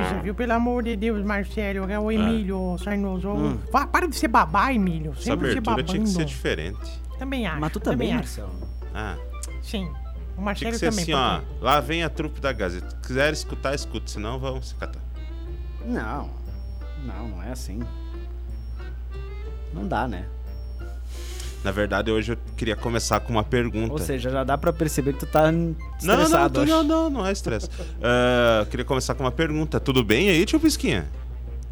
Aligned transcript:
Coisa, 0.00 0.22
viu? 0.22 0.34
Pelo 0.34 0.52
amor 0.52 0.82
de 0.82 0.96
Deus, 0.96 1.24
Marcelo, 1.24 1.90
é 1.90 1.98
o 1.98 2.10
Emílio 2.10 2.76
Sarnoso. 2.82 3.58
Vá, 3.72 3.86
para 3.86 4.06
de 4.08 4.16
ser 4.16 4.28
babá, 4.28 4.72
Emílio. 4.72 5.12
Essa 5.12 5.22
Sempre 5.22 5.52
se 5.52 5.58
abertura 5.58 5.82
tinha 5.82 6.02
que 6.02 6.08
ser 6.08 6.24
diferente. 6.24 7.00
Também 7.18 7.46
acho. 7.46 7.60
Mas 7.60 7.72
tu 7.72 7.80
também, 7.80 8.08
também 8.08 8.20
acho. 8.20 8.40
Marcelo. 8.42 8.68
Ah, 8.94 9.16
Sim. 9.62 9.84
O 9.86 9.88
tinha 10.36 10.44
Marcelo 10.44 10.72
que 10.72 10.78
ser 10.78 10.90
também. 10.90 11.02
assim, 11.04 11.12
ó. 11.14 11.40
Lá 11.60 11.80
vem 11.80 12.02
a 12.02 12.08
trupe 12.10 12.40
da 12.40 12.52
Gazeta. 12.52 12.90
Se 12.90 12.96
quiser 13.08 13.32
escutar, 13.32 13.74
escute. 13.74 14.10
Senão, 14.10 14.38
vamos 14.38 14.68
se 14.68 14.74
catar. 14.74 15.00
Não, 15.84 16.30
não, 17.04 17.28
não 17.28 17.42
é 17.42 17.50
assim. 17.52 17.80
Não 19.72 19.86
dá, 19.86 20.06
né? 20.08 20.26
Na 21.64 21.70
verdade, 21.72 22.10
hoje 22.10 22.32
eu 22.32 22.38
queria 22.58 22.76
começar 22.76 23.20
com 23.20 23.32
uma 23.32 23.42
pergunta. 23.42 23.92
Ou 23.94 23.98
seja, 23.98 24.28
já 24.28 24.44
dá 24.44 24.58
pra 24.58 24.70
perceber 24.70 25.14
que 25.14 25.20
tu 25.20 25.26
tá 25.26 25.50
não, 25.50 25.60
não, 25.70 25.76
estressado. 25.98 26.54
tô- 26.54 26.60
acho. 26.60 26.70
não, 26.70 26.82
não, 26.84 27.08
não 27.10 27.26
é 27.26 27.32
estresse. 27.32 27.70
Eu 28.60 28.66
queria 28.66 28.84
começar 28.84 29.14
com 29.14 29.24
uma 29.24 29.32
pergunta. 29.32 29.80
Tudo 29.80 30.04
bem 30.04 30.28
aí, 30.28 30.44
tio 30.44 30.60
Pisquinha? 30.60 31.10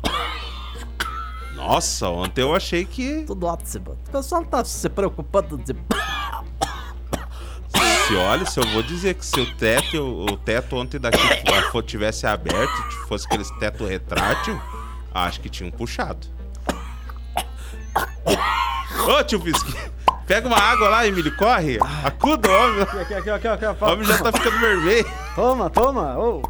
Nossa, 1.54 2.08
ontem 2.08 2.40
eu 2.40 2.54
achei 2.56 2.84
que 2.84 3.22
Tudo 3.24 3.46
ótimo. 3.46 3.92
O 4.08 4.10
pessoal 4.10 4.44
tá 4.44 4.64
se 4.64 4.88
preocupando 4.88 5.58
de. 5.58 5.76
se 8.08 8.14
olha, 8.16 8.44
se 8.46 8.58
eu 8.58 8.66
vou 8.68 8.82
dizer 8.82 9.14
que 9.14 9.24
se 9.24 9.38
o 9.38 9.54
teto, 9.56 9.98
o 10.02 10.36
teto 10.38 10.74
ontem 10.74 10.98
daqui 10.98 11.18
tivesse 11.86 12.26
aberto, 12.26 12.72
fosse 13.06 13.26
aqueles 13.26 13.48
teto 13.58 13.84
retrátil, 13.84 14.58
acho 15.14 15.40
que 15.40 15.48
tinham 15.50 15.70
puxado. 15.70 16.26
Ô, 19.06 19.24
tio 19.24 19.40
Pisquinha, 19.40 19.90
pega 20.26 20.46
uma 20.46 20.58
água 20.58 20.88
lá, 20.88 21.06
Emílio, 21.06 21.34
corre. 21.36 21.78
Acuda 22.04 22.48
o 22.48 22.52
homem. 22.52 22.82
Aqui, 22.82 23.14
aqui, 23.14 23.30
aqui, 23.30 23.48
aqui, 23.48 23.84
O 23.84 23.88
homem 23.88 24.04
já 24.04 24.18
tá 24.18 24.32
ficando 24.32 24.58
vermelho. 24.58 25.10
Toma, 25.34 25.70
toma. 25.70 26.18
ô. 26.18 26.42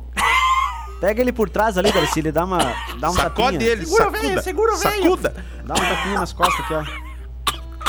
Pega 1.00 1.20
ele 1.20 1.32
por 1.32 1.50
trás 1.50 1.76
ali, 1.76 1.90
Darcy. 1.90 2.20
Ele 2.20 2.30
dá 2.32 2.44
uma. 2.44 2.58
Dá 3.00 3.10
um 3.10 3.14
Sacode 3.14 3.58
tapinha. 3.58 3.70
ele, 3.72 3.86
Segura 3.86 4.04
sacuda. 4.04 4.20
velho, 4.28 4.42
segura 4.42 4.74
o 4.74 4.78
velho. 4.78 5.02
Sacuda. 5.02 5.34
Dá 5.64 5.74
um 5.74 5.78
tapinha 5.78 6.18
nas 6.20 6.32
costas 6.32 6.64
aqui, 6.64 6.74
ó. 6.74 6.84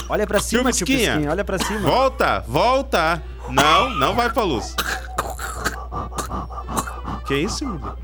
Olha 0.10 0.26
pra 0.26 0.40
cima, 0.40 0.72
tio 0.72 0.86
Pisquinha. 0.88 1.12
Pisquinha. 1.12 1.32
Olha 1.32 1.46
pra 1.46 1.60
cima. 1.60 1.80
Volta, 1.82 2.44
volta. 2.48 3.22
Não, 3.50 3.90
não 3.92 4.16
vai 4.16 4.30
pra 4.32 4.44
luz. 4.44 4.76
Que 7.28 7.36
isso, 7.36 7.64
Emílio? 7.64 7.96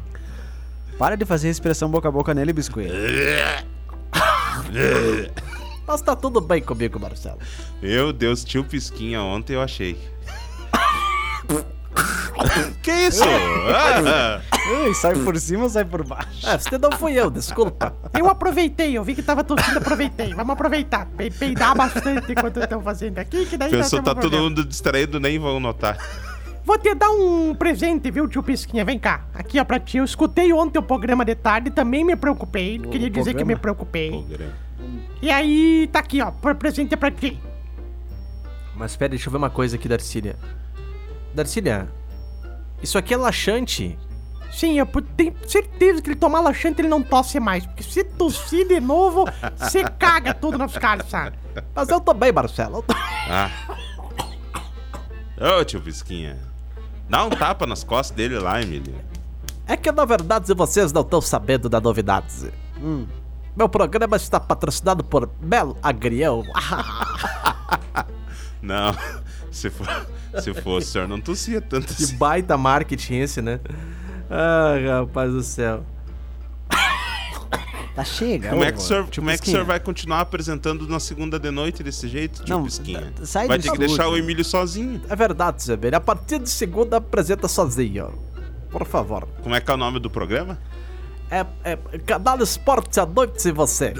Para 0.99 1.17
de 1.17 1.25
fazer 1.25 1.49
expressão 1.49 1.89
boca 1.89 2.07
a 2.07 2.11
boca 2.11 2.33
nele, 2.33 2.53
biscoito. 2.53 2.93
Mas 5.89 6.01
tá 6.01 6.15
tudo 6.15 6.39
bem 6.39 6.61
comigo, 6.61 6.99
Marcelo. 6.99 7.39
Meu 7.81 8.13
Deus, 8.13 8.43
tio 8.43 8.63
Pisquinha 8.63 9.23
ontem 9.23 9.55
eu 9.55 9.61
achei. 9.63 9.97
que 12.83 12.91
isso? 12.91 13.23
Ah, 13.71 14.39
Ui, 14.83 14.93
sai 14.93 15.15
por 15.15 15.35
cima 15.39 15.63
ou 15.63 15.69
sai 15.69 15.83
por 15.83 16.05
baixo? 16.05 16.47
É, 16.47 16.57
você 16.59 16.77
não 16.77 16.91
fui 16.91 17.13
eu, 17.13 17.31
desculpa. 17.31 17.91
Eu 18.17 18.29
aproveitei, 18.29 18.95
eu 18.95 19.03
vi 19.03 19.15
que 19.15 19.23
tava 19.23 19.43
tossindo, 19.43 19.79
aproveitei. 19.79 20.31
Vamos 20.35 20.53
aproveitar. 20.53 21.07
Pe- 21.17 21.31
Peidar 21.31 21.75
bastante 21.75 22.31
enquanto 22.31 22.59
estão 22.59 22.79
fazendo 22.83 23.17
aqui, 23.17 23.47
que 23.47 23.57
daí 23.57 23.71
nós 23.71 23.89
tá 23.89 24.13
todo 24.13 24.37
mundo 24.37 24.63
distraído, 24.63 25.19
nem 25.19 25.39
vão 25.39 25.59
notar. 25.59 25.97
Vou 26.63 26.77
te 26.77 26.93
dar 26.93 27.09
um 27.09 27.55
presente, 27.55 28.11
viu, 28.11 28.27
tio 28.27 28.43
Pisquinha? 28.43 28.85
Vem 28.85 28.99
cá. 28.99 29.25
Aqui, 29.33 29.59
ó, 29.59 29.63
pra 29.63 29.79
ti. 29.79 29.97
Eu 29.97 30.05
escutei 30.05 30.53
ontem 30.53 30.77
o 30.77 30.83
programa 30.83 31.25
de 31.25 31.33
tarde, 31.33 31.71
também 31.71 32.05
me 32.05 32.15
preocupei. 32.15 32.77
Queria 32.77 33.09
dizer 33.09 33.33
que 33.33 33.43
programa? 33.43 33.47
me 33.47 33.55
preocupei. 33.55 34.11
E 35.21 35.29
aí, 35.29 35.89
tá 35.91 35.99
aqui, 35.99 36.21
ó. 36.21 36.31
Por 36.31 36.55
presente 36.55 36.95
pra 36.95 37.11
ti. 37.11 37.39
Mas 38.75 38.95
pera, 38.95 39.09
deixa 39.09 39.27
eu 39.27 39.31
ver 39.31 39.37
uma 39.37 39.49
coisa 39.49 39.75
aqui, 39.75 39.87
Darcília. 39.87 40.37
Darcília, 41.33 41.87
isso 42.81 42.97
aqui 42.97 43.13
é 43.13 43.17
laxante. 43.17 43.97
Sim, 44.51 44.79
eu 44.79 44.85
tenho 45.15 45.35
certeza 45.47 46.01
que 46.01 46.09
ele 46.09 46.15
tomar 46.15 46.39
laxante 46.41 46.81
ele 46.81 46.87
não 46.87 47.03
tosse 47.03 47.39
mais. 47.39 47.65
Porque 47.65 47.83
se 47.83 48.03
tossir 48.03 48.67
de 48.67 48.79
novo, 48.79 49.25
você 49.57 49.83
caga 49.99 50.33
tudo 50.33 50.57
nas 50.57 50.75
calças. 50.77 51.33
Mas 51.75 51.89
eu 51.89 51.99
tô 52.01 52.13
bem, 52.13 52.31
Marcelo. 52.31 52.77
Eu 52.77 52.81
tô- 52.83 52.95
Ah. 52.97 53.51
Ô, 55.59 55.63
tio 55.63 55.81
Pisquinha. 55.81 56.37
Dá 57.09 57.23
um 57.25 57.29
tapa 57.29 57.65
nas 57.67 57.83
costas 57.83 58.15
dele 58.15 58.39
lá, 58.39 58.61
Emílio. 58.61 58.95
É 59.67 59.77
que 59.77 59.91
na 59.91 60.03
verdade 60.05 60.51
vocês 60.53 60.91
não 60.91 61.01
estão 61.01 61.21
sabendo 61.21 61.69
da 61.69 61.79
novidade. 61.79 62.51
Hum. 62.81 63.05
Meu 63.55 63.67
programa 63.67 64.15
está 64.17 64.39
patrocinado 64.39 65.03
por 65.03 65.29
Mel 65.41 65.75
Agrião. 65.83 66.43
Não, 68.61 68.93
se, 69.51 69.69
for, 69.69 69.87
se 70.41 70.53
fosse, 70.53 70.87
o 70.89 70.91
senhor 70.91 71.07
não 71.07 71.19
tossia 71.21 71.61
tanto 71.61 71.93
Que 71.95 72.03
assim. 72.03 72.17
baita 72.17 72.57
marketing 72.57 73.15
esse, 73.19 73.41
né? 73.41 73.59
Ah, 74.29 74.99
rapaz 74.99 75.31
do 75.31 75.41
céu. 75.41 75.83
Tá 77.95 78.03
chega. 78.03 78.49
Como 78.49 78.63
é 78.63 78.71
que 78.71 78.77
o 78.77 78.81
senhor, 78.81 79.07
como 79.13 79.29
é 79.29 79.37
que 79.37 79.43
o 79.47 79.49
senhor 79.49 79.65
vai 79.65 79.79
continuar 79.79 80.19
apresentando 80.21 80.87
na 80.87 80.99
segunda 80.99 81.39
de 81.39 81.49
noite 81.51 81.81
desse 81.81 82.07
jeito, 82.07 82.43
tio 82.43 82.55
Não, 82.57 82.63
Pisquinha? 82.65 83.11
d- 83.17 83.25
sai 83.25 83.47
vai 83.47 83.57
ter 83.59 83.71
que 83.71 83.77
deixar 83.77 84.07
o 84.09 84.17
Emílio 84.17 84.43
sozinho. 84.45 85.01
É 85.09 85.15
verdade, 85.15 85.63
Zé 85.63 85.75
Velho. 85.77 85.95
A 85.97 86.01
partir 86.01 86.39
de 86.39 86.49
segunda 86.49 86.97
apresenta 86.97 87.47
sozinho. 87.47 88.11
Por 88.69 88.85
favor. 88.85 89.27
Como 89.41 89.55
é 89.55 89.61
que 89.61 89.71
é 89.71 89.73
o 89.73 89.77
nome 89.77 89.99
do 89.99 90.09
programa? 90.09 90.57
É, 91.31 91.45
é 91.63 91.75
Canal 92.05 92.39
Esporte 92.41 92.99
à 92.99 93.05
noite 93.05 93.41
sem 93.41 93.51
você. 93.53 93.93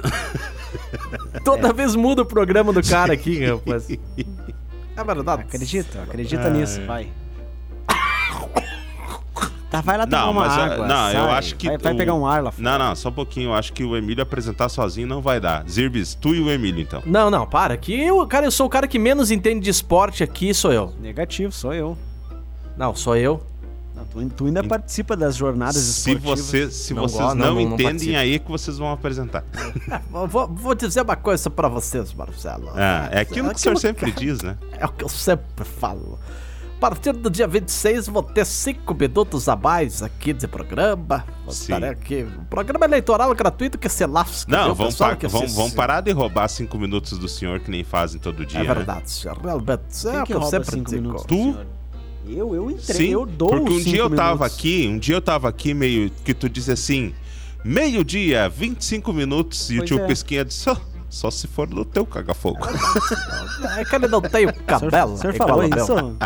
Toda 1.44 1.72
vez 1.72 1.94
muda 1.94 2.22
o 2.22 2.26
programa 2.26 2.72
do 2.72 2.82
cara 2.82 3.12
aqui, 3.12 3.44
rapaz. 3.46 3.88
É 3.90 5.04
verdade. 5.04 5.42
Acredita, 5.42 6.02
acredita 6.02 6.50
nisso, 6.50 6.84
vai. 6.86 7.08
Tá, 9.70 9.80
vai 9.80 9.96
lá 9.96 10.04
tomar 10.04 10.22
Não, 10.24 10.32
uma 10.32 10.40
mas 10.48 10.52
ah, 10.58 10.64
água. 10.64 10.86
não, 10.88 11.06
eu 11.12 11.26
sai. 11.26 11.38
acho 11.38 11.54
que 11.54 11.68
Vai, 11.68 11.78
vai 11.78 11.92
o- 11.92 11.96
pegar 11.96 12.14
um 12.14 12.26
ar 12.26 12.42
lá 12.42 12.50
fora. 12.50 12.62
Não, 12.76 12.86
não, 12.88 12.96
só 12.96 13.08
um 13.08 13.12
pouquinho. 13.12 13.50
Eu 13.50 13.54
acho 13.54 13.72
que 13.72 13.84
o 13.84 13.96
Emílio 13.96 14.20
apresentar 14.20 14.68
sozinho 14.68 15.06
não 15.06 15.22
vai 15.22 15.38
dar. 15.38 15.64
Zirbis, 15.70 16.12
tu 16.16 16.34
e 16.34 16.40
o 16.40 16.50
Emílio, 16.50 16.82
então. 16.82 17.00
Não, 17.06 17.30
não, 17.30 17.46
para. 17.46 17.76
Que 17.76 17.92
eu, 18.02 18.26
cara, 18.26 18.46
eu 18.46 18.50
sou 18.50 18.66
o 18.66 18.68
cara 18.68 18.88
que 18.88 18.98
menos 18.98 19.30
entende 19.30 19.60
de 19.60 19.70
esporte 19.70 20.24
aqui, 20.24 20.52
sou 20.52 20.72
eu. 20.72 20.92
Negativo, 21.00 21.52
sou 21.52 21.72
eu. 21.72 21.96
Não, 22.76 22.96
sou 22.96 23.16
eu. 23.16 23.46
Tu, 24.10 24.28
tu 24.30 24.46
ainda 24.46 24.62
participa 24.64 25.16
das 25.16 25.36
jornadas 25.36 25.76
Se, 25.76 26.10
esportivas. 26.12 26.40
você, 26.40 26.70
se 26.70 26.94
Não 26.94 27.02
vocês 27.02 27.20
gosto, 27.20 27.36
não, 27.36 27.54
não, 27.54 27.60
entendem 27.60 28.16
aí 28.16 28.38
que 28.38 28.50
vocês 28.50 28.78
vão 28.78 28.90
apresentar. 28.92 29.44
É, 29.90 30.00
vou- 30.26 30.48
vou, 30.48 30.74
dizer 30.74 31.02
uma 31.02 31.16
coisa 31.16 31.48
pra 31.50 31.68
vocês, 31.68 32.12
Marcelo. 32.14 32.70
Ah, 32.74 33.08
é 33.10 33.20
aquilo 33.20 33.48
que 33.50 33.56
o 33.56 33.58
senhor 33.58 33.76
sempre 33.76 34.10
diz, 34.12 34.40
né? 34.42 34.56
É 34.78 34.86
o 34.86 34.88
que 34.92 35.04
eu 35.04 35.08
sempre 35.08 35.64
falo. 35.64 36.18
A 36.76 36.80
partir 36.80 37.12
do 37.12 37.28
dia 37.28 37.46
26 37.46 38.08
vou 38.08 38.22
ter 38.22 38.46
cinco 38.46 38.94
minutos 38.94 39.48
a 39.50 39.54
mais 39.56 40.02
aqui 40.02 40.32
de 40.32 40.48
programa. 40.48 41.24
Vou 41.44 41.52
Sim. 41.52 41.74
aqui. 41.74 42.26
Um 42.40 42.44
programa 42.44 42.86
eleitoral 42.86 43.34
gratuito 43.34 43.76
que 43.78 43.86
se 43.88 44.06
lasca. 44.06 44.50
Não, 44.50 44.74
vamos, 44.74 44.94
pessoal 44.94 45.10
pa- 45.10 45.16
que 45.16 45.28
vamos, 45.28 45.54
vamos 45.54 45.74
parar 45.74 46.00
de 46.00 46.10
roubar 46.12 46.48
cinco 46.48 46.78
minutos 46.78 47.18
do 47.18 47.28
senhor 47.28 47.60
que 47.60 47.70
nem 47.70 47.84
fazem 47.84 48.18
todo 48.18 48.46
dia. 48.46 48.60
É 48.60 48.62
né? 48.62 48.74
verdade, 48.74 49.10
senhor. 49.10 49.36
Realmente, 49.42 50.08
é 50.08 50.10
Quem 50.10 50.20
o 50.20 50.20
que 50.22 50.26
que 50.28 50.32
eu 50.32 50.40
rouba 50.40 50.50
sempre 50.50 50.70
cinco 50.70 50.90
digo. 50.90 51.02
minutos? 51.02 51.24
Tu? 51.26 51.34
senhor? 51.34 51.66
Eu, 52.28 52.54
eu 52.54 52.70
entrei, 52.70 52.96
Sim, 52.96 53.08
eu 53.08 53.26
dou 53.26 53.48
porque 53.48 53.72
um 53.72 53.80
dia 53.80 53.98
eu 53.98 54.10
tava 54.10 54.34
minutos. 54.34 54.54
aqui, 54.56 54.88
um 54.88 54.98
dia 54.98 55.14
eu 55.16 55.20
tava 55.22 55.48
aqui 55.48 55.74
meio 55.74 56.10
que 56.24 56.32
tu 56.34 56.48
disse 56.48 56.70
assim, 56.70 57.12
meio-dia, 57.64 58.48
25 58.48 59.12
minutos, 59.12 59.70
e 59.70 59.74
o 59.74 59.78
Pois 59.78 59.88
tio 59.88 59.98
é. 59.98 60.06
Pesquinha 60.06 60.44
disse, 60.44 60.60
só, 60.60 60.80
só 61.08 61.30
se 61.30 61.46
for 61.48 61.68
no 61.68 61.84
teu 61.84 62.04
caga-fogo. 62.06 62.58
É 63.76 63.84
que 63.84 63.94
ele 63.94 64.08
não 64.08 64.22
tem 64.22 64.46
o 64.46 64.54
cabelo. 64.64 65.14
O 65.14 65.18
senhor 65.18 65.34
igual 65.34 65.48
falou 65.48 65.64
ao 65.64 65.68
meu. 65.68 65.84
isso? 65.84 66.16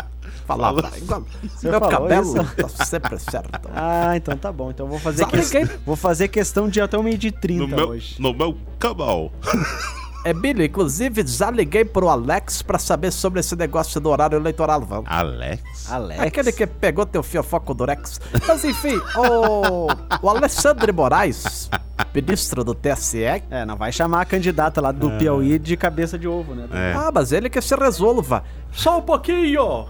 Falava. 0.45 0.91
Igual, 0.97 1.23
senhor 1.57 1.71
meu 1.71 1.79
falou 1.79 1.89
cabelo 1.89 2.41
isso? 2.41 2.55
tá 2.55 2.85
sempre 2.85 3.19
certo. 3.19 3.69
Ah, 3.73 4.15
então 4.15 4.37
tá 4.37 4.51
bom. 4.53 4.69
Então 4.71 4.87
vou 4.87 4.99
fazer, 4.99 5.25
que... 5.25 5.65
vou 5.85 5.95
fazer 5.97 6.27
questão 6.29 6.69
de 6.69 6.79
ir 6.79 6.83
até 6.83 6.97
o 6.97 7.03
meio 7.03 7.17
de 7.17 7.31
30 7.31 7.61
No 7.61 7.67
meu, 7.67 7.89
hoje. 7.89 8.15
no 8.19 8.33
meu 8.33 8.57
cabal. 8.79 9.33
Emílio, 10.25 10.65
inclusive, 10.65 11.25
já 11.27 11.51
liguei 11.51 11.85
pro 11.85 12.09
Alex 12.09 12.63
pra 12.63 12.79
saber 12.79 13.11
sobre 13.11 13.41
esse 13.41 13.55
negócio 13.55 14.01
do 14.01 14.09
horário 14.09 14.35
eleitoral, 14.35 14.81
vamos. 14.81 15.05
Alex? 15.07 15.91
Alex. 15.91 16.19
Aquele 16.19 16.51
que 16.51 16.65
pegou 16.65 17.05
teu 17.05 17.21
fiofoco 17.21 17.75
do 17.75 17.85
Rex. 17.85 18.19
Mas 18.47 18.65
enfim, 18.65 18.99
o, 19.15 19.87
o 20.25 20.29
Alexandre 20.29 20.91
Moraes, 20.91 21.69
ministro 22.13 22.63
do 22.63 22.73
TSE. 22.73 23.23
É, 23.23 23.65
não 23.67 23.75
vai 23.75 23.91
chamar 23.91 24.21
a 24.21 24.25
candidata 24.25 24.81
lá 24.81 24.91
do 24.91 25.11
Piauí 25.11 25.59
de 25.59 25.77
cabeça 25.77 26.17
de 26.17 26.27
ovo, 26.27 26.55
né? 26.55 26.67
É. 26.71 26.93
Ah, 26.97 27.11
mas 27.13 27.31
ele 27.31 27.47
que 27.47 27.61
se 27.61 27.75
resolva. 27.75 28.43
Só 28.71 28.97
um 28.97 29.03
pouquinho! 29.03 29.85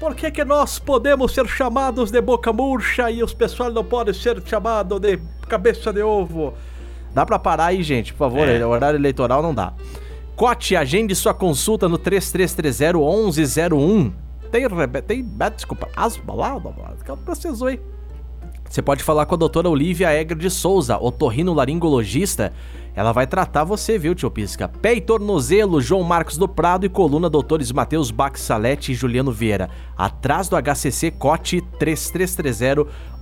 Por 0.00 0.14
que, 0.14 0.30
que 0.30 0.44
nós 0.44 0.78
podemos 0.78 1.32
ser 1.32 1.46
chamados 1.46 2.10
de 2.10 2.20
boca 2.22 2.50
murcha 2.52 3.10
e 3.10 3.22
os 3.22 3.34
pessoal 3.34 3.70
não 3.70 3.84
podem 3.84 4.14
ser 4.14 4.42
chamados 4.46 5.00
de 5.00 5.18
cabeça 5.48 5.92
de 5.92 6.02
ovo? 6.02 6.54
Dá 7.16 7.24
pra 7.24 7.38
parar 7.38 7.66
aí, 7.68 7.82
gente, 7.82 8.12
por 8.12 8.18
favor. 8.18 8.46
É. 8.46 8.62
Horário 8.66 8.98
eleitoral 8.98 9.42
não 9.42 9.54
dá. 9.54 9.72
Cote, 10.36 10.76
agende 10.76 11.14
sua 11.14 11.32
consulta 11.32 11.88
no 11.88 11.98
3330-1101. 11.98 14.12
Tem, 14.52 14.68
rebe- 14.68 15.00
tem, 15.00 15.26
ah, 15.40 15.48
desculpa, 15.48 15.88
precisou 17.16 17.68
aí. 17.68 17.80
Você 18.68 18.82
pode 18.82 19.02
falar 19.02 19.24
com 19.24 19.34
a 19.34 19.38
doutora 19.38 19.70
Olivia 19.70 20.12
Egger 20.12 20.36
de 20.36 20.50
Souza, 20.50 20.98
otorrinolaringologista. 20.98 22.52
Ela 22.94 23.12
vai 23.12 23.26
tratar 23.26 23.64
você, 23.64 23.98
viu, 23.98 24.14
tio 24.14 24.30
Pisca? 24.30 24.68
Pé 24.68 24.94
e 24.94 25.00
tornozelo, 25.00 25.80
João 25.80 26.02
Marcos 26.02 26.36
do 26.36 26.48
Prado 26.48 26.84
e 26.84 26.88
coluna 26.88 27.30
doutores 27.30 27.70
Matheus 27.72 28.10
Bax 28.10 28.40
Salete 28.40 28.92
e 28.92 28.94
Juliano 28.94 29.32
Vieira. 29.32 29.70
Atrás 29.96 30.48
do 30.48 30.56
HCC 30.56 31.10
Cote 31.12 31.62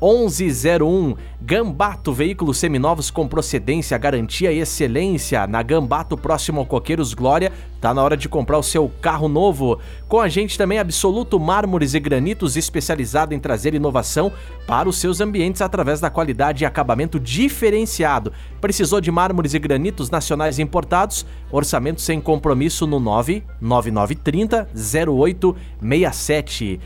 3330-1101. 0.05 1.17
Gambato, 1.41 2.13
veículos 2.13 2.59
seminovos 2.59 3.11
com 3.11 3.29
procedência, 3.29 3.99
garantia 3.99 4.53
e 4.53 4.61
excelência. 4.61 5.47
Na 5.47 5.63
Gambato, 5.63 6.17
próximo 6.17 6.61
ao 6.61 6.67
Coqueiros 6.67 7.13
Glória, 7.13 7.53
tá 7.81 7.93
na 7.93 8.03
hora 8.03 8.17
de 8.17 8.29
comprar 8.29 8.59
o 8.59 8.63
seu 8.63 8.91
carro 9.01 9.29
novo. 9.29 9.79
Com 10.09 10.21
a 10.21 10.29
gente 10.29 10.57
também 10.57 10.79
Absoluto 10.79 11.39
Mármores 11.39 11.95
e 11.95 12.01
Granitos, 12.01 12.57
especializado 12.57 13.35
em 13.35 13.39
trazer 13.39 13.75
inovação 13.75 14.33
para 14.67 14.89
os 14.89 14.97
seus 14.97 15.21
ambientes 15.21 15.61
através 15.61 16.01
da 16.01 16.09
qualidade 16.09 16.65
e 16.65 16.67
acabamento 16.67 17.21
diferenciado. 17.21 18.33
Precisou 18.61 19.01
de 19.01 19.11
mármores 19.11 19.53
e 19.53 19.59
granitos 19.59 20.09
nacionais 20.09 20.59
importados? 20.59 21.27
Orçamento 21.51 22.01
sem 22.01 22.21
compromisso 22.21 22.87
no 22.87 22.99
99930 22.99 24.69
0867. 24.75 26.81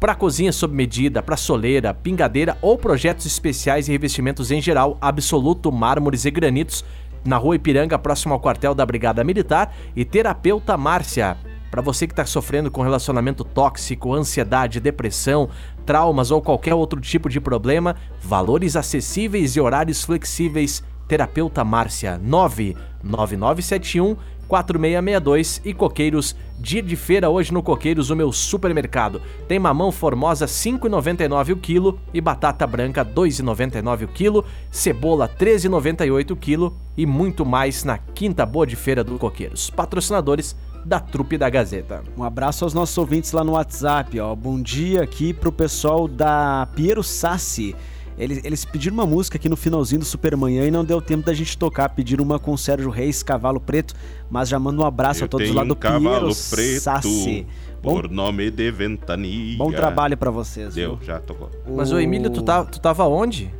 Para 0.00 0.14
cozinha 0.14 0.52
sob 0.52 0.72
medida, 0.76 1.20
para 1.20 1.36
soleira, 1.36 1.92
pingadeira 1.92 2.56
ou 2.62 2.78
projetos 2.78 3.26
especiais 3.26 3.88
e 3.88 3.92
revestimentos 3.92 4.52
em 4.52 4.60
geral, 4.60 4.96
Absoluto 5.00 5.72
Mármores 5.72 6.24
e 6.24 6.30
Granitos, 6.30 6.84
na 7.24 7.36
Rua 7.36 7.56
Ipiranga, 7.56 7.98
próximo 7.98 8.32
ao 8.32 8.38
quartel 8.38 8.76
da 8.76 8.86
Brigada 8.86 9.24
Militar, 9.24 9.74
e 9.96 10.04
Terapeuta 10.04 10.76
Márcia. 10.76 11.36
Para 11.68 11.82
você 11.82 12.06
que 12.06 12.12
está 12.12 12.24
sofrendo 12.24 12.70
com 12.70 12.80
relacionamento 12.80 13.42
tóxico, 13.44 14.14
ansiedade, 14.14 14.78
depressão, 14.78 15.48
traumas 15.84 16.30
ou 16.30 16.40
qualquer 16.40 16.74
outro 16.74 17.00
tipo 17.00 17.28
de 17.28 17.40
problema, 17.40 17.96
valores 18.22 18.76
acessíveis 18.76 19.56
e 19.56 19.60
horários 19.60 20.04
flexíveis. 20.04 20.80
Terapeuta 21.08 21.64
Márcia 21.64 22.20
99971 22.22 24.16
4662 24.48 25.60
e 25.64 25.74
Coqueiros, 25.74 26.34
dia 26.58 26.82
de 26.82 26.96
feira 26.96 27.28
hoje 27.28 27.52
no 27.52 27.62
Coqueiros, 27.62 28.10
o 28.10 28.16
meu 28.16 28.32
supermercado. 28.32 29.20
Tem 29.46 29.58
mamão 29.58 29.92
formosa 29.92 30.46
5,99 30.46 31.52
o 31.52 31.56
quilo 31.56 32.00
e 32.12 32.20
batata 32.20 32.66
branca 32.66 33.04
2,99 33.04 34.04
o 34.04 34.08
quilo, 34.08 34.44
cebola 34.70 35.28
13,98 35.28 36.30
o 36.30 36.36
quilo 36.36 36.76
e 36.96 37.04
muito 37.04 37.44
mais 37.44 37.84
na 37.84 37.98
quinta 37.98 38.44
boa 38.46 38.66
de 38.66 38.74
feira 38.74 39.04
do 39.04 39.18
Coqueiros. 39.18 39.70
Patrocinadores 39.70 40.56
da 40.84 40.98
Trupe 40.98 41.36
da 41.36 41.50
Gazeta. 41.50 42.02
Um 42.16 42.24
abraço 42.24 42.64
aos 42.64 42.72
nossos 42.72 42.96
ouvintes 42.96 43.32
lá 43.32 43.44
no 43.44 43.52
WhatsApp, 43.52 44.18
ó. 44.18 44.34
Bom 44.34 44.60
dia 44.60 45.02
aqui 45.02 45.34
pro 45.34 45.52
pessoal 45.52 46.08
da 46.08 46.66
Piero 46.74 47.02
Sassi. 47.02 47.76
Eles, 48.18 48.40
eles 48.44 48.64
pediram 48.64 48.94
uma 48.94 49.06
música 49.06 49.36
aqui 49.38 49.48
no 49.48 49.56
finalzinho 49.56 50.00
do 50.00 50.04
Supermanhã 50.04 50.66
e 50.66 50.70
não 50.70 50.84
deu 50.84 51.00
tempo 51.00 51.24
da 51.24 51.32
gente 51.32 51.56
tocar. 51.56 51.88
Pediram 51.90 52.24
uma 52.24 52.38
com 52.38 52.56
Sérgio 52.56 52.90
Reis, 52.90 53.22
Cavalo 53.22 53.60
Preto. 53.60 53.94
Mas 54.28 54.48
já 54.48 54.58
mando 54.58 54.82
um 54.82 54.84
abraço 54.84 55.20
Eu 55.22 55.26
a 55.26 55.28
todos 55.28 55.50
lá 55.52 55.62
do 55.62 55.74
um 55.74 55.76
cavalo 55.76 56.34
preto 56.50 56.82
Sassi. 56.82 57.46
Bom, 57.80 57.94
por 57.94 58.10
nome 58.10 58.50
de 58.50 58.70
Ventania. 58.72 59.56
bom 59.56 59.70
trabalho 59.70 60.16
pra 60.16 60.32
vocês. 60.32 60.74
Deu, 60.74 60.96
viu? 60.96 61.06
já 61.06 61.20
tocou. 61.20 61.48
Mas 61.68 61.92
o 61.92 62.00
Emílio, 62.00 62.28
tu, 62.28 62.42
tá, 62.42 62.64
tu 62.64 62.80
tava 62.80 63.06
onde? 63.06 63.54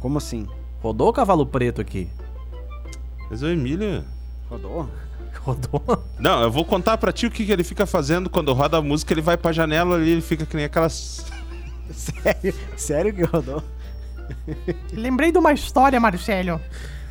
Como 0.00 0.18
assim? 0.18 0.48
Rodou 0.82 1.08
o 1.08 1.12
cavalo 1.12 1.46
preto 1.46 1.80
aqui? 1.80 2.08
Mas 3.30 3.42
o 3.42 3.46
Emílio... 3.46 4.02
Rodou? 4.48 4.88
Rodou? 5.42 6.04
Não, 6.18 6.42
eu 6.42 6.50
vou 6.50 6.64
contar 6.64 6.98
pra 6.98 7.12
ti 7.12 7.26
o 7.26 7.30
que, 7.30 7.46
que 7.46 7.52
ele 7.52 7.62
fica 7.62 7.86
fazendo 7.86 8.28
quando 8.28 8.52
roda 8.52 8.78
a 8.78 8.82
música. 8.82 9.14
Ele 9.14 9.22
vai 9.22 9.36
pra 9.36 9.52
janela 9.52 9.94
ali, 9.94 10.10
ele 10.10 10.20
fica 10.20 10.44
que 10.44 10.56
nem 10.56 10.64
aquelas... 10.64 11.24
Sério? 11.94 12.54
Sério 12.76 13.14
que 13.14 13.22
rodou? 13.24 13.62
Lembrei 14.92 15.32
de 15.32 15.38
uma 15.38 15.52
história, 15.52 15.98
Marcelo. 16.00 16.60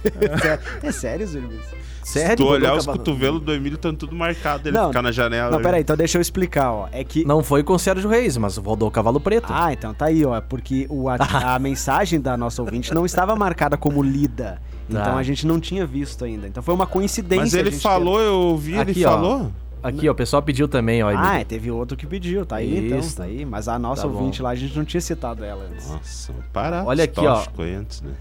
É 0.81 0.91
sério, 0.93 1.27
Zurbis? 1.27 1.59
Sério? 2.03 2.29
Se 2.29 2.35
tu 2.37 2.47
olhar 2.47 2.73
o 2.73 2.77
os 2.77 2.85
cotovelos 2.85 3.41
do 3.41 3.53
Emílio, 3.53 3.75
estão 3.75 3.93
tudo 3.93 4.15
marcado. 4.15 4.67
Ele 4.69 4.77
Não, 4.77 4.87
ficar 4.87 5.01
na 5.01 5.11
janela. 5.11 5.51
Não, 5.51 5.61
peraí, 5.61 5.81
então 5.81 5.95
deixa 5.95 6.17
eu 6.17 6.21
explicar, 6.21 6.71
ó. 6.71 6.87
É 6.91 7.03
que. 7.03 7.23
Não 7.25 7.43
foi 7.43 7.63
com 7.63 7.73
o 7.73 7.79
Sérgio 7.79 8.09
Reis, 8.09 8.35
mas 8.37 8.57
rodou 8.57 8.87
o 8.87 8.91
cavalo 8.91 9.19
preto. 9.19 9.47
Ah, 9.49 9.71
então 9.73 9.93
tá 9.93 10.05
aí, 10.05 10.25
ó. 10.25 10.35
é 10.35 10.41
Porque 10.41 10.87
o, 10.89 11.07
a, 11.09 11.17
a 11.53 11.59
mensagem 11.59 12.19
da 12.19 12.35
nossa 12.35 12.61
ouvinte 12.61 12.93
não 12.93 13.05
estava 13.05 13.35
marcada 13.35 13.77
como 13.77 14.01
lida. 14.01 14.59
Então 14.89 15.03
Tá. 15.03 15.17
a 15.17 15.23
gente 15.23 15.45
não 15.45 15.59
tinha 15.59 15.85
visto 15.85 16.25
ainda. 16.25 16.47
Então 16.47 16.63
foi 16.63 16.73
uma 16.73 16.87
coincidência. 16.87 17.43
Mas 17.43 17.53
a 17.53 17.59
ele 17.59 17.71
gente 17.71 17.81
falou, 17.81 18.19
eu 18.19 18.33
ouvi, 18.39 18.79
Aqui, 18.79 18.91
ele 18.91 19.05
ó. 19.05 19.45
Aqui, 19.81 20.09
ó, 20.09 20.11
o 20.11 20.15
pessoal 20.15 20.41
pediu 20.41 20.67
também, 20.67 21.01
ó. 21.01 21.09
Ah, 21.15 21.39
é, 21.39 21.43
teve 21.45 21.71
outro 21.71 21.95
que 21.95 22.05
pediu, 22.05 22.45
tá 22.45 22.57
aí 22.57 22.85
então, 22.87 22.99
Isso. 22.99 23.15
tá 23.15 23.23
aí. 23.23 23.45
Mas 23.45 23.67
a 23.67 23.79
nossa 23.79 24.01
Tá 24.01 24.07
bom. 24.07 24.15
ouvinte 24.15 24.41
lá, 24.41 24.49
a 24.49 24.55
gente 24.55 24.77
não 24.77 24.83
tinha 24.83 24.99
citado 24.99 25.43
ela 25.43 25.63
antes. 25.71 25.89
Nossa, 25.89 26.33
para. 26.51 26.83
Olha 26.83 27.05
aqui, 27.05 27.25
ó. 27.25 27.43
antes, 27.77 28.01
né? 28.01 28.11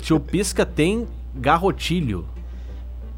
Tio 0.00 0.20
Pisca 0.20 0.64
tem 0.64 1.06
garrotilho. 1.34 2.24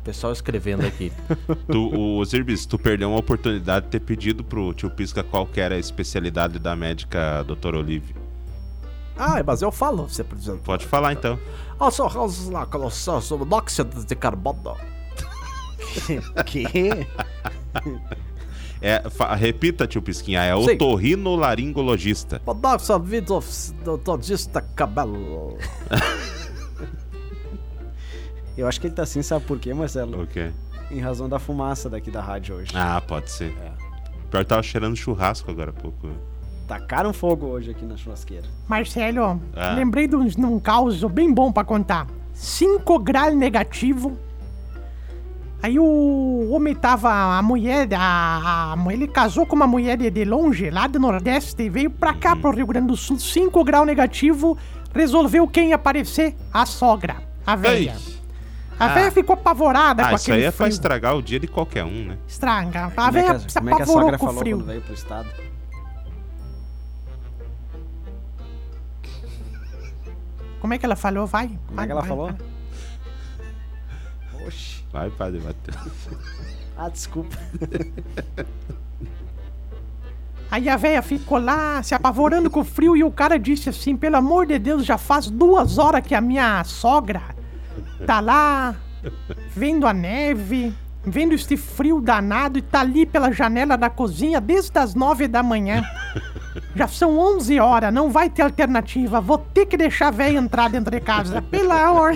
Pessoal 0.02 0.32
escrevendo 0.32 0.86
aqui. 0.86 1.12
Tu, 1.70 1.94
o 1.94 2.24
Zirbis, 2.24 2.64
tu 2.64 2.78
perdeu 2.78 3.10
uma 3.10 3.18
oportunidade 3.18 3.84
de 3.84 3.90
ter 3.92 4.00
pedido 4.00 4.42
pro 4.42 4.72
tio 4.72 4.90
Pisca 4.90 5.22
qual 5.22 5.46
que 5.46 5.60
era 5.60 5.74
a 5.74 5.78
especialidade 5.78 6.58
da 6.58 6.74
médica 6.74 7.42
doutora 7.46 7.78
Olivia. 7.78 8.16
ah, 9.18 9.42
mas 9.44 9.60
eu 9.60 9.70
falo, 9.70 10.08
você 10.08 10.24
precisa. 10.24 10.56
Pode 10.64 10.86
falar 10.86 11.12
então. 11.12 11.38
Ah, 11.78 11.90
só 11.90 12.10
lá, 12.50 12.64
colossal, 12.64 13.20
sobre 13.20 13.44
monóxido 13.46 14.04
de 14.04 14.14
carbono. 14.14 14.74
que? 16.46 16.66
É, 18.82 19.10
fa- 19.10 19.34
repita, 19.34 19.86
tio 19.86 20.00
Pisquinha, 20.00 20.42
é 20.42 20.56
Sim. 20.62 20.70
otorrinolaringologista. 20.74 22.40
De 22.40 22.44
cabelo. 24.74 25.58
Eu 28.56 28.66
acho 28.68 28.80
que 28.80 28.86
ele 28.86 28.94
tá 28.94 29.02
assim, 29.02 29.22
sabe 29.22 29.44
por 29.44 29.58
quê, 29.58 29.72
Marcelo? 29.72 30.22
O 30.22 30.26
quê? 30.26 30.50
Em 30.90 31.00
razão 31.00 31.28
da 31.28 31.38
fumaça 31.38 31.88
daqui 31.88 32.10
da 32.10 32.20
rádio 32.20 32.56
hoje. 32.56 32.72
Ah, 32.74 33.00
pode 33.06 33.30
ser. 33.30 33.54
É. 33.62 33.70
Pior 34.30 34.40
que 34.42 34.48
tava 34.48 34.62
cheirando 34.62 34.96
churrasco 34.96 35.50
agora 35.50 35.70
há 35.70 35.72
pouco. 35.72 36.08
Tacaram 36.66 37.12
fogo 37.12 37.46
hoje 37.46 37.70
aqui 37.70 37.84
na 37.84 37.96
churrasqueira. 37.96 38.46
Marcelo, 38.68 39.40
Ah. 39.56 39.72
lembrei 39.74 40.06
de 40.06 40.14
um, 40.16 40.26
de 40.26 40.40
um 40.44 40.58
caos 40.60 41.02
bem 41.04 41.32
bom 41.32 41.50
pra 41.52 41.64
contar. 41.64 42.06
5 42.32 42.98
graus 43.00 43.34
negativo. 43.34 44.16
Aí 45.62 45.78
o 45.78 46.48
homem 46.52 46.74
tava, 46.74 47.10
a 47.10 47.42
mulher, 47.42 47.86
a, 47.94 48.72
a- 48.74 48.92
ele 48.92 49.06
casou 49.06 49.44
com 49.44 49.54
uma 49.54 49.66
mulher 49.66 49.98
de, 49.98 50.10
de 50.10 50.24
longe, 50.24 50.70
lá 50.70 50.86
do 50.86 50.98
Nordeste, 50.98 51.62
e 51.62 51.68
veio 51.68 51.90
pra 51.90 52.14
cá, 52.14 52.34
pro 52.34 52.50
Rio 52.50 52.66
Grande 52.66 52.86
do 52.88 52.96
Sul, 52.96 53.18
5 53.18 53.62
graus 53.62 53.86
negativo, 53.86 54.56
resolveu 54.94 55.46
quem 55.46 55.68
ia 55.68 55.74
aparecer? 55.74 56.34
A 56.52 56.64
sogra, 56.64 57.16
a 57.46 57.56
velha. 57.56 57.94
A 58.78 58.86
Ah. 58.86 58.88
velha 58.94 59.12
ficou 59.12 59.34
apavorada 59.34 60.02
Ah, 60.02 60.08
com 60.08 60.14
isso 60.16 60.24
aquele 60.24 60.38
aí 60.38 60.44
é 60.44 60.50
pra 60.50 60.64
frio. 60.64 60.68
estragar 60.68 61.14
o 61.14 61.22
dia 61.22 61.38
de 61.38 61.46
qualquer 61.46 61.84
um, 61.84 62.06
né? 62.06 62.16
Estraga. 62.26 62.86
A 62.86 62.90
Como 62.90 63.08
é, 63.08 63.10
velha 63.10 63.38
que 63.38 63.52
se 63.52 63.58
a, 63.58 63.60
como 63.60 63.70
é 63.70 63.76
que 63.76 63.82
a 63.82 63.84
apavorou 63.84 64.02
sogra 64.04 64.18
com 64.18 64.24
o 64.24 64.28
falou 64.28 64.40
frio. 64.42 64.56
quando 64.56 64.66
veio 64.66 64.80
pro 64.80 64.94
estado? 64.94 65.28
Como 70.60 70.74
é 70.74 70.78
que 70.78 70.84
ela 70.84 70.96
falou? 70.96 71.26
Vai. 71.26 71.48
Como 71.48 71.60
vai, 71.76 71.84
é 71.84 71.86
que 71.86 71.92
ela 71.92 72.00
vai, 72.00 72.08
falou? 72.08 72.32
vai. 74.32 74.46
Oxi. 74.46 74.79
Vai, 74.92 75.10
padre, 75.10 75.40
bateu. 75.40 75.74
Ah, 76.76 76.88
desculpa. 76.88 77.36
Aí 80.50 80.68
a 80.68 80.76
véia 80.76 81.00
ficou 81.00 81.38
lá 81.38 81.80
se 81.82 81.94
apavorando 81.94 82.50
com 82.50 82.60
o 82.60 82.64
frio 82.64 82.96
e 82.96 83.04
o 83.04 83.10
cara 83.10 83.38
disse 83.38 83.68
assim: 83.68 83.96
pelo 83.96 84.16
amor 84.16 84.46
de 84.46 84.58
Deus, 84.58 84.84
já 84.84 84.98
faz 84.98 85.30
duas 85.30 85.78
horas 85.78 86.04
que 86.04 86.14
a 86.14 86.20
minha 86.20 86.64
sogra 86.64 87.22
tá 88.04 88.18
lá 88.18 88.74
vendo 89.54 89.86
a 89.86 89.92
neve, 89.92 90.74
vendo 91.04 91.34
este 91.34 91.56
frio 91.56 92.00
danado 92.00 92.58
e 92.58 92.62
tá 92.62 92.80
ali 92.80 93.06
pela 93.06 93.30
janela 93.30 93.76
da 93.76 93.88
cozinha 93.88 94.40
desde 94.40 94.76
as 94.76 94.94
nove 94.94 95.28
da 95.28 95.42
manhã. 95.42 95.84
Já 96.74 96.88
são 96.88 97.16
onze 97.16 97.60
horas, 97.60 97.94
não 97.94 98.10
vai 98.10 98.28
ter 98.28 98.42
alternativa. 98.42 99.20
Vou 99.20 99.38
ter 99.38 99.66
que 99.66 99.76
deixar 99.76 100.08
a 100.08 100.10
véia 100.10 100.38
entrar 100.38 100.68
dentro 100.68 100.90
de 100.90 101.00
casa. 101.00 101.40
Pelo 101.42 101.70
amor. 101.70 102.14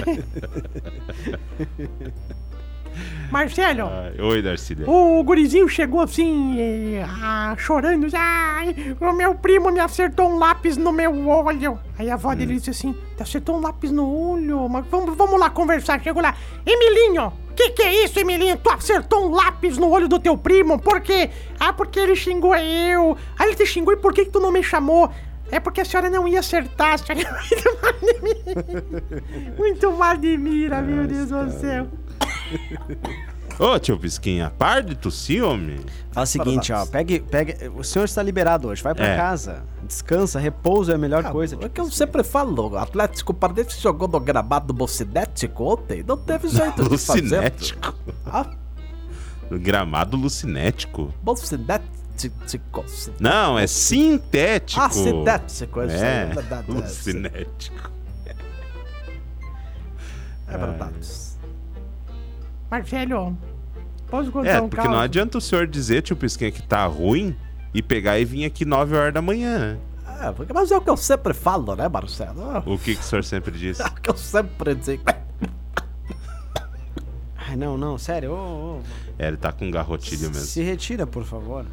Marcelo. 3.31 3.89
Ai, 3.91 4.15
Oi, 4.21 4.43
Darcília. 4.43 4.89
O 4.89 5.23
gurizinho 5.23 5.69
chegou 5.69 6.01
assim, 6.01 6.57
eh, 6.59 7.05
ah, 7.07 7.55
chorando. 7.59 8.07
Ai, 8.15 8.97
o 9.01 9.13
meu 9.13 9.35
primo 9.35 9.71
me 9.71 9.81
acertou 9.81 10.31
um 10.31 10.39
lápis 10.39 10.77
no 10.77 10.93
meu 10.93 11.29
olho. 11.29 11.79
Aí 11.99 12.11
a 12.11 12.15
avó 12.15 12.35
dele 12.35 12.55
disse 12.55 12.71
assim: 12.71 12.95
Te 13.17 13.23
acertou 13.23 13.57
um 13.57 13.61
lápis 13.61 13.91
no 13.91 14.09
olho? 14.09 14.69
Mas 14.69 14.87
vamos, 14.87 15.17
vamos 15.17 15.39
lá 15.39 15.51
conversar. 15.51 16.01
Chegou 16.03 16.23
lá: 16.23 16.35
Emilinho, 16.67 17.33
que 17.57 17.71
que 17.71 17.83
é 17.83 18.05
isso, 18.05 18.19
Emilinho? 18.19 18.57
Tu 18.57 18.71
acertou 18.71 19.29
um 19.29 19.35
lápis 19.35 19.79
no 19.79 19.91
olho 19.91 20.09
do 20.09 20.19
teu 20.19 20.37
primo? 20.37 20.79
Por 20.79 21.01
quê? 21.01 21.31
Ah, 21.59 21.73
porque 21.73 21.99
ele 21.99 22.17
xingou 22.17 22.55
eu. 22.55 23.17
Aí 23.39 23.49
ele 23.49 23.57
te 23.57 23.67
xingou 23.67 23.93
e 23.93 23.97
por 23.97 24.13
que, 24.13 24.25
que 24.25 24.31
tu 24.31 24.41
não 24.41 24.53
me 24.53 24.63
chamou? 24.63 25.11
É 25.51 25.61
porque 25.61 25.83
a 25.83 25.85
senhora 25.85 26.11
não 26.11 26.27
ia 26.27 26.41
acertar, 26.41 26.95
a 26.95 26.99
senhora 26.99 27.31
muito 27.39 27.83
mal 27.83 27.93
de 28.01 28.23
mim. 28.23 29.55
Muito 29.57 29.93
mal 29.93 30.17
de 30.17 30.37
mira, 30.37 30.81
meu 30.81 31.07
Deus 31.07 31.29
do 31.29 31.51
céu. 31.53 31.87
Ô, 33.59 33.79
tio 33.79 33.97
Pisquinha, 33.97 34.51
par 34.59 34.83
de 34.83 34.97
tossir, 34.97 35.45
homem. 35.45 35.79
Faz 36.11 36.31
o 36.31 36.33
seguinte, 36.33 36.73
ó, 36.73 36.85
pegue, 36.87 37.21
pegue. 37.21 37.69
O 37.77 37.85
senhor 37.85 38.05
está 38.05 38.21
liberado 38.21 38.67
hoje, 38.69 38.83
vai 38.83 38.95
pra 38.95 39.07
É. 39.07 39.17
casa. 39.17 39.63
Descansa, 39.85 40.41
repouso 40.41 40.91
é 40.91 40.97
a 40.97 40.99
melhor 40.99 41.23
coisa. 41.31 41.57
É 41.61 41.69
que 41.69 41.81
eu 41.81 41.89
sempre 41.91 42.25
falo, 42.25 42.71
o 42.71 42.77
Atlético 42.77 43.33
Paranaense 43.33 43.81
jogou 43.81 44.09
no 44.09 44.19
gramado 44.19 44.73
Bocinético 44.73 45.63
ontem, 45.65 46.03
não 46.07 46.17
teve 46.17 46.49
jeito 46.49 46.83
de 46.89 46.99
fazer. 46.99 47.21
Lucinético. 47.23 47.95
Ah, 48.27 48.51
Gramado 49.51 50.17
lucinético. 50.17 51.13
Bocinético. 51.23 51.95
Não, 53.21 53.59
é 53.59 53.67
sintético. 53.67 54.81
Ah, 54.81 54.91
sintético, 54.91 55.81
é, 55.83 55.85
É, 55.87 56.23
é 56.23 56.27
verdade. 56.35 56.71
é, 56.71 56.73
lucinético. 56.75 57.91
É 60.49 60.57
verdade. 60.59 61.24
Marcelo, 62.79 63.39
posso 64.09 64.33
contar 64.33 64.49
É, 64.51 64.61
um 64.61 64.69
porque 64.69 64.85
não 64.87 64.95
caso? 64.95 65.05
adianta 65.05 65.39
o 65.39 65.41
senhor 65.41 65.67
dizer, 65.67 66.03
tio 66.03 66.17
Pisquinha, 66.17 66.51
que 66.51 66.61
tá 66.63 66.85
ruim 66.87 67.37
e 67.73 67.81
pegar 67.81 68.19
e 68.19 68.25
vir 68.25 68.45
aqui 68.45 68.65
9 68.65 68.97
horas 68.97 69.15
da 69.15 69.23
manhã. 69.23 69.79
É, 70.07 70.53
mas 70.53 70.71
é 70.73 70.77
o 70.77 70.81
que 70.81 70.91
eu 70.91 70.97
sempre 70.97 71.33
falo, 71.33 71.77
né, 71.77 71.89
Marcelo? 71.89 72.63
O 72.67 72.77
que, 72.79 72.95
que 72.97 73.01
o 73.01 73.05
senhor 73.05 73.23
sempre 73.23 73.57
diz? 73.57 73.79
É 73.79 73.87
o 73.87 73.95
que 73.95 74.11
eu 74.11 74.17
sempre 74.17 74.75
digo. 74.75 75.03
Ai, 77.37 77.57
não, 77.57 77.77
não, 77.79 77.97
sério. 77.99 78.33
ô, 78.33 78.79
ô, 78.79 78.81
É, 79.19 79.29
ele 79.29 79.37
tá 79.37 79.53
com 79.53 79.71
garrotilho 79.71 80.29
mesmo. 80.29 80.35
se 80.35 80.63
retira, 80.63 81.07
por 81.07 81.25
favor. 81.25 81.65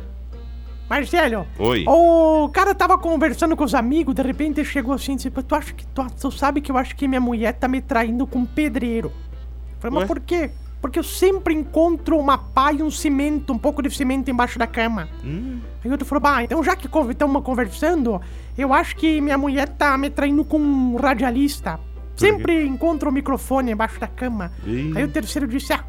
Marcelo, 0.90 1.48
Oi. 1.58 1.86
o 1.88 2.50
cara 2.50 2.76
tava 2.76 2.98
conversando 2.98 3.56
com 3.56 3.64
os 3.64 3.74
amigos, 3.74 4.14
de 4.14 4.22
repente 4.22 4.60
ele 4.60 4.68
chegou 4.68 4.94
assim 4.94 5.14
e 5.14 5.16
disse, 5.16 5.30
tu 5.32 5.56
acha 5.56 5.74
que 5.74 5.88
tu, 5.88 6.06
tu 6.20 6.30
sabe 6.32 6.60
que 6.60 6.70
eu 6.70 6.78
acho 6.78 6.96
que 6.98 7.08
minha 7.08 7.22
mulher 7.22 7.54
tá 7.54 7.66
me 7.68 7.80
traindo 7.82 8.28
com 8.28 8.40
um 8.40 8.46
pedreiro. 8.46 9.08
Eu 9.08 9.80
falei, 9.80 9.94
mas 9.96 10.02
Ué? 10.04 10.08
por 10.08 10.20
quê? 10.20 10.52
Porque 10.82 10.98
eu 10.98 11.04
sempre 11.04 11.54
encontro 11.54 12.18
uma 12.18 12.38
pá 12.38 12.74
e 12.74 12.82
um 12.82 12.90
cimento, 12.90 13.54
um 13.54 13.58
pouco 13.58 13.84
de 13.84 13.90
cimento 13.92 14.32
embaixo 14.32 14.58
da 14.58 14.66
cama. 14.66 15.08
Hum, 15.24 15.60
Aí 15.84 15.90
o 15.90 15.92
outro 15.92 16.08
falou, 16.08 16.22
bah, 16.22 16.44
então 16.44 16.64
já 16.64 16.76
que 16.76 16.88
estamos 16.88 17.44
conversando, 17.44 18.20
eu 18.58 18.74
acho 18.74 18.96
que 18.96 19.22
minha 19.22 19.38
mulher 19.38 19.70
tá 19.70 19.96
me 19.98 20.10
traindo 20.10 20.44
com 20.44 20.58
um 20.60 20.96
radialista. 20.96 21.80
Sempre 22.16 22.66
encontro 22.66 23.10
o 23.10 23.14
microfone 23.14 23.72
embaixo 23.72 24.00
da 24.00 24.08
cama. 24.08 24.52
Ih. 24.66 24.94
Aí 24.96 25.04
o 25.04 25.08
terceiro 25.08 25.48
disse, 25.48 25.72
ah, 25.74 25.84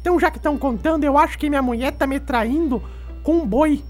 então 0.00 0.20
já 0.20 0.30
que 0.30 0.36
estão 0.38 0.56
contando, 0.58 1.04
eu 1.04 1.16
acho 1.18 1.38
que 1.38 1.48
minha 1.48 1.62
mulher 1.62 1.92
tá 1.92 2.06
me 2.06 2.20
traindo 2.20 2.82
com 3.22 3.38
um 3.38 3.46
boi. 3.46 3.82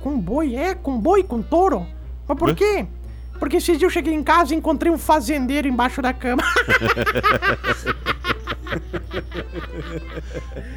Com 0.00 0.10
um 0.10 0.20
boi? 0.20 0.54
É, 0.54 0.74
com 0.74 0.92
um 0.92 1.00
boi, 1.00 1.22
com 1.24 1.36
um 1.36 1.42
touro. 1.42 1.86
Mas 2.28 2.38
por 2.38 2.48
Ué? 2.48 2.54
quê? 2.54 2.86
Porque 3.38 3.56
esses 3.56 3.78
dias 3.78 3.82
eu 3.82 3.90
cheguei 3.90 4.14
em 4.14 4.22
casa 4.22 4.54
e 4.54 4.56
encontrei 4.56 4.90
um 4.90 4.98
fazendeiro 4.98 5.66
embaixo 5.68 6.00
da 6.00 6.12
cama. 6.12 6.42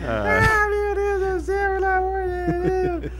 ah, 0.07 0.67
meu 0.69 0.95
Deus 0.95 1.33
do 1.33 1.45
céu, 1.45 1.71
pelo 1.73 1.85
amor 1.85 2.21
de 2.23 2.69
Deus. 2.69 3.11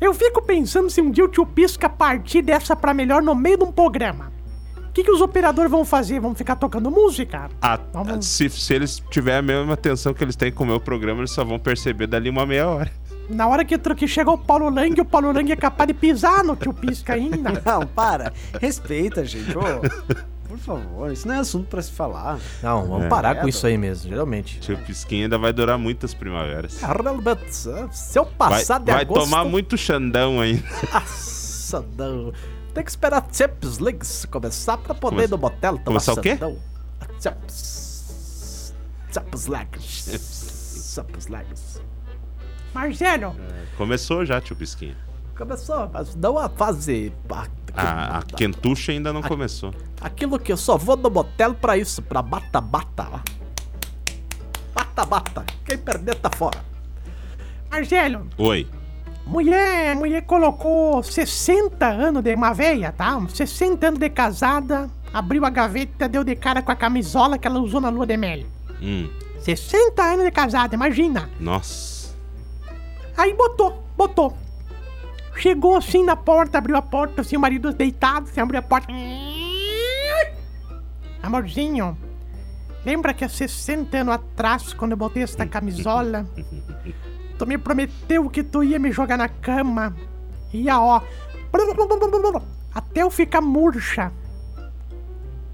Eu 0.00 0.14
fico 0.14 0.40
pensando 0.42 0.88
se 0.90 1.00
um 1.00 1.10
dia 1.10 1.24
o 1.24 1.28
tio 1.28 1.44
Pisca 1.44 1.88
partir 1.88 2.42
dessa 2.42 2.76
pra 2.76 2.94
melhor 2.94 3.20
no 3.22 3.34
meio 3.34 3.58
de 3.58 3.64
um 3.64 3.72
programa. 3.72 4.32
O 4.76 4.92
que, 4.92 5.02
que 5.04 5.10
os 5.10 5.20
operadores 5.20 5.70
vão 5.70 5.84
fazer? 5.84 6.18
Vão 6.20 6.34
ficar 6.34 6.56
tocando 6.56 6.90
música? 6.90 7.48
a- 7.62 7.78
Vamos- 7.92 8.26
se, 8.26 8.48
se 8.48 8.74
eles 8.74 9.02
tiverem 9.10 9.38
a 9.38 9.42
mesma 9.42 9.74
atenção 9.74 10.12
que 10.14 10.22
eles 10.24 10.34
têm 10.36 10.50
com 10.52 10.64
o 10.64 10.66
meu 10.66 10.80
programa, 10.80 11.20
eles 11.20 11.30
só 11.30 11.44
vão 11.44 11.58
perceber 11.58 12.06
dali 12.06 12.30
uma 12.30 12.44
meia 12.46 12.68
hora. 12.68 12.90
Na 13.28 13.46
hora 13.46 13.64
que, 13.64 13.76
que 13.78 14.08
chegou 14.08 14.34
o 14.34 14.38
Paulo 14.38 14.70
Lang, 14.70 14.98
o 15.00 15.04
Paulo 15.04 15.30
Lang 15.32 15.52
é 15.52 15.56
capaz 15.56 15.86
de 15.86 15.94
pisar 15.94 16.42
no 16.42 16.56
tio 16.56 16.72
Pisca 16.72 17.12
ainda. 17.14 17.60
Não, 17.64 17.86
para. 17.86 18.32
Respeita, 18.60 19.24
gente. 19.24 19.56
Ô, 19.56 19.60
por 20.48 20.58
favor, 20.58 21.12
isso 21.12 21.28
não 21.28 21.34
é 21.34 21.38
assunto 21.38 21.66
pra 21.68 21.80
se 21.82 21.90
falar. 21.92 22.38
Não, 22.62 22.86
vamos 22.86 23.04
É. 23.06 23.08
parar 23.08 23.34
com 23.36 23.46
isso 23.48 23.66
aí 23.66 23.76
mesmo, 23.76 24.08
geralmente. 24.08 24.58
Tio 24.60 24.78
Pisquinha 24.78 25.24
ainda 25.26 25.36
vai 25.38 25.52
durar 25.52 25.78
muitas 25.78 26.14
primaveras. 26.14 26.82
É, 26.82 27.88
se 27.92 28.18
eu 28.18 28.24
Vai, 28.24 28.34
passar 28.34 28.78
de 28.80 28.90
vai 28.92 29.02
agosto... 29.02 29.24
tomar 29.24 29.44
muito 29.44 29.76
xandão 29.76 30.40
ainda. 30.40 30.62
Nossa, 30.92 31.84
não. 31.96 32.32
Tem 32.74 32.82
que 32.84 32.90
esperar 32.90 33.18
a 33.28 33.32
Champions 33.32 33.78
League 33.78 34.06
começar 34.30 34.78
pra 34.78 34.94
poder 34.94 35.24
ir 35.24 35.28
Começa- 35.28 35.36
no 35.36 35.38
motel 35.38 35.72
tomar 35.72 35.84
começar 35.84 36.12
o 36.14 36.20
quê? 36.20 36.38
Champions... 37.20 38.74
Champions 39.12 39.46
League. 39.46 39.78
Champions 40.94 41.26
League. 41.28 41.48
Marcelo, 42.74 43.34
Começou 43.76 44.24
já, 44.24 44.40
tio 44.40 44.54
Pisquinha. 44.54 44.96
Começou, 45.36 45.88
mas 45.92 46.14
não 46.14 46.38
a 46.38 46.48
fase... 46.48 47.12
a- 47.78 48.16
A, 48.16 48.18
a 48.18 48.22
quentucha 48.22 48.92
ainda 48.92 49.12
não 49.12 49.22
começou. 49.22 49.72
Aquilo 50.00 50.38
que 50.38 50.52
eu 50.52 50.56
só 50.56 50.76
vou 50.76 50.96
no 50.96 51.10
motel 51.10 51.54
pra 51.54 51.76
isso, 51.76 52.02
pra 52.02 52.22
bata-bata. 52.22 53.20
Bata-bata. 54.74 55.44
Quem 55.64 55.78
perder 55.78 56.14
tá 56.16 56.30
fora. 56.34 56.58
Marcelo, 57.70 58.26
Oi. 58.38 58.66
mulher, 59.26 59.94
mulher 59.94 60.22
colocou 60.22 61.02
60 61.02 61.86
anos 61.86 62.22
de 62.22 62.34
uma 62.34 62.52
veia, 62.54 62.92
tá? 62.92 63.20
60 63.28 63.88
anos 63.88 63.98
de 64.00 64.08
casada, 64.08 64.88
abriu 65.12 65.44
a 65.44 65.50
gaveta, 65.50 66.08
deu 66.08 66.24
de 66.24 66.34
cara 66.34 66.62
com 66.62 66.72
a 66.72 66.76
camisola 66.76 67.36
que 67.36 67.46
ela 67.46 67.60
usou 67.60 67.80
na 67.80 67.90
lua 67.90 68.06
de 68.06 68.16
mel. 68.16 68.44
Hum, 68.80 69.08
60 69.40 70.02
anos 70.02 70.24
de 70.24 70.30
casada, 70.30 70.74
imagina. 70.74 71.28
nossa. 71.38 71.98
Aí 73.16 73.34
botou, 73.34 73.82
botou. 73.96 74.36
Chegou 75.38 75.76
assim 75.76 76.04
na 76.04 76.16
porta, 76.16 76.58
abriu 76.58 76.76
a 76.76 76.82
porta, 76.82 77.20
assim, 77.20 77.36
o 77.36 77.40
marido 77.40 77.72
deitado, 77.72 78.28
assim, 78.28 78.40
abriu 78.40 78.58
a 78.58 78.62
porta. 78.62 78.88
Amorzinho, 81.22 81.96
lembra 82.84 83.14
que 83.14 83.24
há 83.24 83.28
60 83.28 83.98
anos 83.98 84.14
atrás, 84.14 84.72
quando 84.72 84.92
eu 84.92 84.96
botei 84.96 85.22
esta 85.22 85.46
camisola, 85.46 86.26
tu 87.38 87.46
me 87.46 87.56
prometeu 87.56 88.28
que 88.28 88.42
tu 88.42 88.64
ia 88.64 88.78
me 88.78 88.90
jogar 88.90 89.16
na 89.16 89.28
cama. 89.28 89.94
Ia, 90.52 90.80
ó, 90.80 91.02
até 92.74 93.02
eu 93.02 93.10
ficar 93.10 93.40
murcha. 93.40 94.12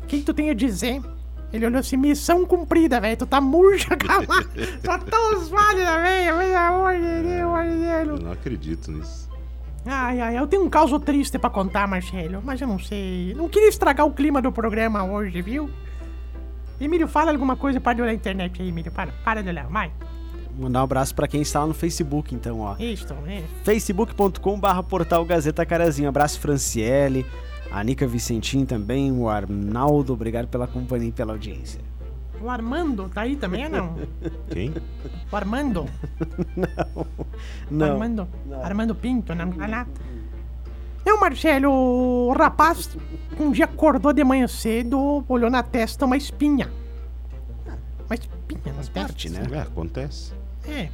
O 0.03 0.07
que, 0.07 0.23
tu 0.23 0.33
tem 0.33 0.51
a 0.51 0.55
dizer? 0.55 1.03
Ele 1.53 1.67
olhou 1.67 1.81
assim, 1.81 1.97
missão 1.97 2.45
cumprida, 2.45 3.01
velho. 3.01 3.17
Tu 3.17 3.27
tá 3.27 3.41
murcha, 3.41 3.97
calma. 3.99 4.43
Só 4.85 4.99
tão 4.99 5.39
os 5.39 5.49
velho. 5.49 6.39
Pelo 6.39 6.57
amor 6.57 6.95
de 6.95 7.23
Deus, 7.23 8.21
não 8.21 8.33
acredito 8.33 8.91
nisso. 8.91 9.34
Ai, 9.87 10.21
ai, 10.21 10.39
eu 10.39 10.47
tenho 10.47 10.65
um 10.65 10.71
caso 10.71 10.99
triste 10.99 11.39
pra 11.39 11.51
contar, 11.51 11.87
Marcelo, 11.87 12.41
mas 12.43 12.61
eu 12.61 12.67
não 12.67 12.79
sei. 12.79 13.35
Não 13.35 13.49
queria 13.49 13.69
estragar 13.69 14.07
o 14.07 14.13
clima 14.13 14.41
do 14.41 14.51
programa 14.51 15.05
hoje, 15.05 15.43
viu? 15.43 15.69
Emílio, 16.81 17.07
fala 17.07 17.31
alguma 17.31 17.55
coisa 17.57 17.81
para 17.81 17.95
de 17.95 18.03
olhar 18.03 18.13
a 18.13 18.15
internet 18.15 18.61
aí, 18.61 18.69
Emílio. 18.69 18.91
Para, 18.91 19.13
para 19.25 19.43
de 19.43 19.49
olhar, 19.49 19.67
vai. 19.69 19.93
Mandar 20.59 20.81
um 20.81 20.85
abraço 20.85 21.15
pra 21.15 21.29
quem 21.29 21.43
está 21.43 21.61
lá 21.61 21.67
no 21.67 21.75
Facebook, 21.75 22.35
então, 22.35 22.61
ó. 22.61 22.77
Isso, 22.79 23.13
é. 23.27 23.43
facebook.com.br 23.65 24.83
portal 24.89 25.25
Gazeta 25.25 25.67
Carazinho. 25.67 26.09
Abraço, 26.09 26.41
Franciele, 26.41 27.27
a 27.71 27.83
Nica 27.83 28.07
Vicentim 28.07 28.65
também, 28.65 29.13
o 29.13 29.29
Arnaldo. 29.29 30.13
Obrigado 30.13 30.49
pela 30.49 30.67
companhia 30.67 31.09
e 31.09 31.13
pela 31.13 31.33
audiência. 31.33 31.81
O 32.45 32.51
Armando 32.51 33.09
tá 33.09 33.23
aí 33.23 33.37
também 33.37 33.65
ou 33.65 33.71
não? 33.71 33.97
Quem? 34.51 34.75
O 35.33 35.35
Armando? 35.35 35.87
Não. 37.71 37.93
Armando? 37.93 38.29
Armando 38.63 38.95
Pinto, 38.95 39.35
não 39.35 39.51
tá 39.51 39.67
lá? 39.67 39.87
Não, 41.07 41.19
Marcelo, 41.19 41.71
o 41.71 42.33
rapaz 42.35 42.99
um 43.41 43.51
dia 43.51 43.65
acordou 43.65 44.13
de 44.13 44.23
manhã 44.23 44.47
cedo, 44.47 45.25
olhou 45.27 45.49
na 45.49 45.63
testa 45.63 46.05
uma 46.05 46.19
espinha. 46.19 46.71
Uma 48.07 48.15
espinha 48.15 48.75
na 48.75 48.83
parte, 48.93 49.31
testa. 49.31 49.49
né? 49.49 49.57
É, 49.57 49.63
acontece. 49.63 50.35
É. 50.69 50.91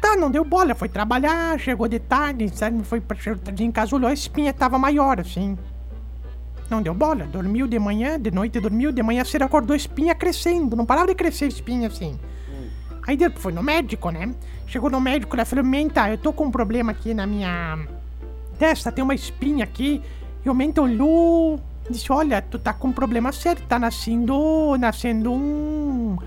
Tá, 0.00 0.14
não 0.14 0.30
deu 0.30 0.44
bola, 0.44 0.72
foi 0.72 0.88
trabalhar, 0.88 1.58
chegou 1.58 1.88
de 1.88 1.98
tarde, 1.98 2.48
sabe, 2.56 2.84
foi 2.84 3.00
pra 3.00 3.16
em 3.58 3.72
casa, 3.72 3.96
olhou, 3.96 4.08
a 4.08 4.14
espinha 4.14 4.52
tava 4.52 4.78
maior, 4.78 5.18
assim. 5.18 5.58
Não 6.70 6.82
deu 6.82 6.92
bola, 6.94 7.24
dormiu 7.26 7.66
de 7.66 7.78
manhã, 7.78 8.20
de 8.20 8.30
noite 8.30 8.60
dormiu, 8.60 8.92
de 8.92 9.02
manhã 9.02 9.24
cedo 9.24 9.42
acordou 9.42 9.74
espinha 9.74 10.14
crescendo, 10.14 10.76
não 10.76 10.84
parava 10.84 11.06
de 11.06 11.14
crescer 11.14 11.46
espinha 11.48 11.88
assim. 11.88 12.18
Aí 13.06 13.16
depois 13.16 13.42
foi 13.42 13.52
no 13.52 13.62
médico, 13.62 14.10
né? 14.10 14.34
Chegou 14.66 14.90
no 14.90 15.00
médico, 15.00 15.34
ele 15.34 15.44
falou, 15.46 15.64
Menta, 15.64 16.10
eu 16.10 16.18
tô 16.18 16.30
com 16.32 16.44
um 16.44 16.50
problema 16.50 16.92
aqui 16.92 17.14
na 17.14 17.26
minha 17.26 17.78
testa, 18.58 18.92
tem 18.92 19.02
uma 19.02 19.14
espinha 19.14 19.64
aqui. 19.64 20.02
E 20.44 20.50
o 20.50 20.54
Menta 20.54 20.82
olhou, 20.82 21.58
disse, 21.90 22.12
olha, 22.12 22.42
tu 22.42 22.58
tá 22.58 22.74
com 22.74 22.88
um 22.88 22.92
problema 22.92 23.32
sério, 23.32 23.62
tá 23.66 23.78
nascendo, 23.78 24.76
nascendo 24.78 25.32
um 25.32 26.18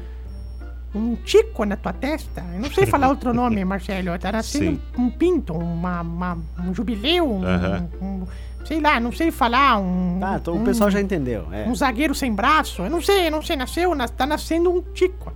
um 0.93 1.15
tico 1.15 1.63
na 1.63 1.77
tua 1.77 1.93
testa. 1.93 2.43
Eu 2.53 2.59
não 2.61 2.69
sei 2.69 2.85
falar 2.85 3.07
outro 3.07 3.33
nome, 3.33 3.63
Marcelo. 3.65 4.17
Tá 4.19 4.29
nascendo 4.31 4.77
um, 4.97 5.03
um 5.05 5.09
pinto, 5.09 5.53
uma, 5.53 6.01
uma- 6.01 6.37
um 6.59 6.73
jubileu, 6.73 7.31
um, 7.31 7.45
Aham. 7.45 7.89
um- 8.01 8.23
sei 8.65 8.79
lá, 8.79 8.99
não 8.99 9.11
sei 9.11 9.31
falar, 9.31 9.77
um. 9.79 10.17
Tá, 10.19 10.37
então 10.41 10.55
um, 10.55 10.61
o 10.61 10.65
pessoal 10.65 10.89
já 10.91 11.01
entendeu. 11.01 11.47
É. 11.51 11.67
Um 11.67 11.75
zagueiro 11.75 12.13
sem 12.15 12.33
braço. 12.33 12.81
Eu 12.81 12.89
não 12.89 13.01
sei, 13.01 13.27
eu 13.27 13.31
não 13.31 13.41
sei, 13.41 13.55
nasceu, 13.55 13.93
nas- 13.95 14.11
tá 14.11 14.25
nascendo 14.25 14.71
um 14.71 14.81
tico. 14.81 15.33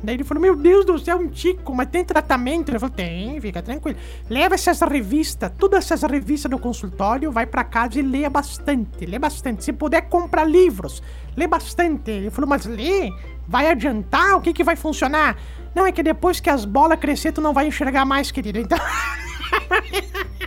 Daí 0.00 0.14
ele 0.14 0.22
falou, 0.22 0.40
meu 0.40 0.54
Deus 0.54 0.84
do 0.84 0.96
céu, 0.96 1.18
um 1.18 1.26
tico, 1.26 1.74
mas 1.74 1.88
tem 1.88 2.04
tratamento? 2.04 2.70
Ele 2.70 2.78
falou, 2.78 2.94
tem, 2.94 3.40
fica 3.40 3.60
tranquilo. 3.60 3.98
Leva 4.30 4.54
essas 4.54 4.80
revistas, 4.80 5.50
todas 5.58 5.84
essas 5.90 6.08
revistas 6.08 6.48
do 6.48 6.56
consultório, 6.56 7.32
vai 7.32 7.46
pra 7.46 7.64
casa 7.64 7.98
e 7.98 8.02
leia 8.02 8.30
bastante, 8.30 9.04
lê 9.04 9.18
bastante. 9.18 9.64
Se 9.64 9.72
puder, 9.72 10.02
compra 10.02 10.44
livros, 10.44 11.02
lê 11.36 11.48
bastante. 11.48 12.12
Ele 12.12 12.30
falou, 12.30 12.48
mas 12.48 12.64
lê? 12.64 13.10
Vai 13.48 13.68
adiantar? 13.70 14.36
O 14.36 14.40
que 14.40 14.52
que 14.52 14.62
vai 14.62 14.76
funcionar? 14.76 15.36
Não, 15.74 15.84
é 15.84 15.90
que 15.90 16.02
depois 16.02 16.38
que 16.38 16.48
as 16.48 16.64
bolas 16.64 17.00
crescer, 17.00 17.32
tu 17.32 17.40
não 17.40 17.52
vai 17.52 17.66
enxergar 17.66 18.04
mais, 18.04 18.30
querido. 18.30 18.60
Então... 18.60 18.78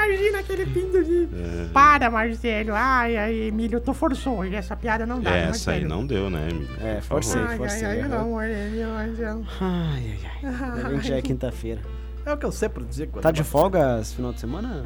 Imagina 0.05 0.39
aquele 0.39 0.65
pinto 0.65 1.03
de... 1.03 1.27
Para, 1.73 2.09
Marcelo. 2.09 2.71
Ai, 2.73 3.17
ai, 3.17 3.33
Emílio, 3.47 3.77
eu 3.77 3.81
tô 3.81 3.93
forçou. 3.93 4.43
Essa 4.45 4.75
piada 4.75 5.05
não 5.05 5.19
dá. 5.19 5.29
É, 5.31 5.43
não, 5.45 5.49
essa 5.51 5.71
aí 5.71 5.81
Marcelo. 5.81 6.01
não 6.01 6.07
deu, 6.07 6.29
né, 6.29 6.47
Emílio? 6.49 6.75
É, 6.81 6.95
Por 6.95 7.03
forcei. 7.03 7.41
Ai, 7.41 7.57
forcei. 7.57 7.85
ai, 7.85 7.99
ai, 8.01 8.05
aham. 8.07 8.09
não, 8.09 8.31
Marcelo. 8.31 9.45
Ai, 9.61 10.17
ai, 10.23 10.39
ai. 10.43 10.83
Ainda 10.85 11.01
já 11.01 11.15
é 11.17 11.21
quinta-feira. 11.21 11.81
É 12.25 12.33
o 12.33 12.37
que 12.37 12.45
eu 12.45 12.51
sei 12.51 12.69
pra 12.69 12.83
dizer. 12.83 13.07
Tá 13.21 13.29
é 13.29 13.31
de 13.31 13.43
folga 13.43 13.99
esse 14.01 14.15
final 14.15 14.31
de 14.33 14.39
semana, 14.39 14.85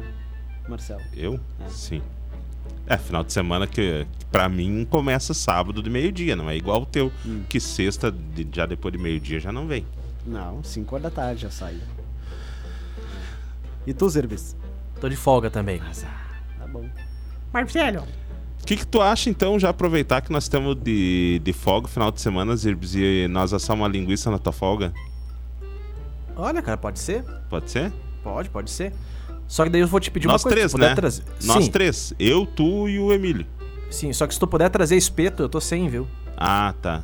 Marcelo? 0.68 1.00
Eu? 1.14 1.38
Sim. 1.68 2.02
É, 2.86 2.98
final 2.98 3.24
de 3.24 3.32
semana 3.32 3.66
que, 3.66 4.06
que 4.18 4.24
pra 4.26 4.48
mim 4.48 4.86
começa 4.90 5.32
sábado 5.32 5.82
de 5.82 5.88
meio-dia, 5.88 6.36
não 6.36 6.50
é 6.50 6.56
igual 6.56 6.82
o 6.82 6.86
teu, 6.86 7.10
Hum. 7.24 7.42
que 7.48 7.58
sexta, 7.58 8.10
de- 8.12 8.46
já 8.52 8.66
depois 8.66 8.92
de 8.92 8.98
meio-dia, 8.98 9.40
já 9.40 9.50
não 9.52 9.66
vem. 9.66 9.86
Não, 10.26 10.62
5 10.62 10.94
horas 10.94 11.02
da 11.04 11.10
tarde 11.10 11.42
já 11.42 11.50
saiu. 11.50 11.80
E 13.86 13.92
tu, 13.92 14.08
Zerbis? 14.08 14.56
Tô 15.04 15.08
de 15.10 15.16
folga 15.16 15.50
também. 15.50 15.82
Tá 16.58 16.66
bom. 16.66 16.88
Marcelo, 17.52 18.04
O 18.62 18.64
que, 18.64 18.74
que 18.74 18.86
tu 18.86 19.02
acha, 19.02 19.28
então, 19.28 19.58
já 19.58 19.68
aproveitar 19.68 20.22
que 20.22 20.32
nós 20.32 20.44
estamos 20.44 20.74
de, 20.82 21.42
de 21.44 21.52
folga 21.52 21.86
final 21.88 22.10
de 22.10 22.22
semana, 22.22 22.56
Zirbs, 22.56 22.94
e 22.94 23.28
nós 23.28 23.52
assar 23.52 23.76
uma 23.76 23.86
linguiça 23.86 24.30
na 24.30 24.38
tua 24.38 24.50
folga? 24.50 24.94
Olha, 26.34 26.62
cara, 26.62 26.78
pode 26.78 26.98
ser? 27.00 27.22
Pode 27.50 27.70
ser? 27.70 27.92
Pode, 28.22 28.48
pode 28.48 28.70
ser. 28.70 28.94
Só 29.46 29.64
que 29.64 29.68
daí 29.68 29.82
eu 29.82 29.86
vou 29.86 30.00
te 30.00 30.10
pedir 30.10 30.26
nós 30.26 30.42
uma 30.42 30.50
coisa. 30.50 30.56
três, 30.70 30.88
né? 30.88 30.94
trazer- 30.94 31.22
Nós 31.44 31.64
sim, 31.66 31.70
três. 31.70 32.14
Eu, 32.18 32.46
tu 32.46 32.88
e 32.88 32.98
o 32.98 33.12
Emílio. 33.12 33.44
sim, 33.90 34.10
só 34.10 34.26
que 34.26 34.32
se 34.32 34.40
tu 34.40 34.46
puder 34.46 34.70
trazer 34.70 34.96
espeto, 34.96 35.42
eu 35.42 35.50
tô 35.50 35.60
sem, 35.60 35.86
viu? 35.86 36.08
Ah, 36.34 36.72
tá. 36.80 37.02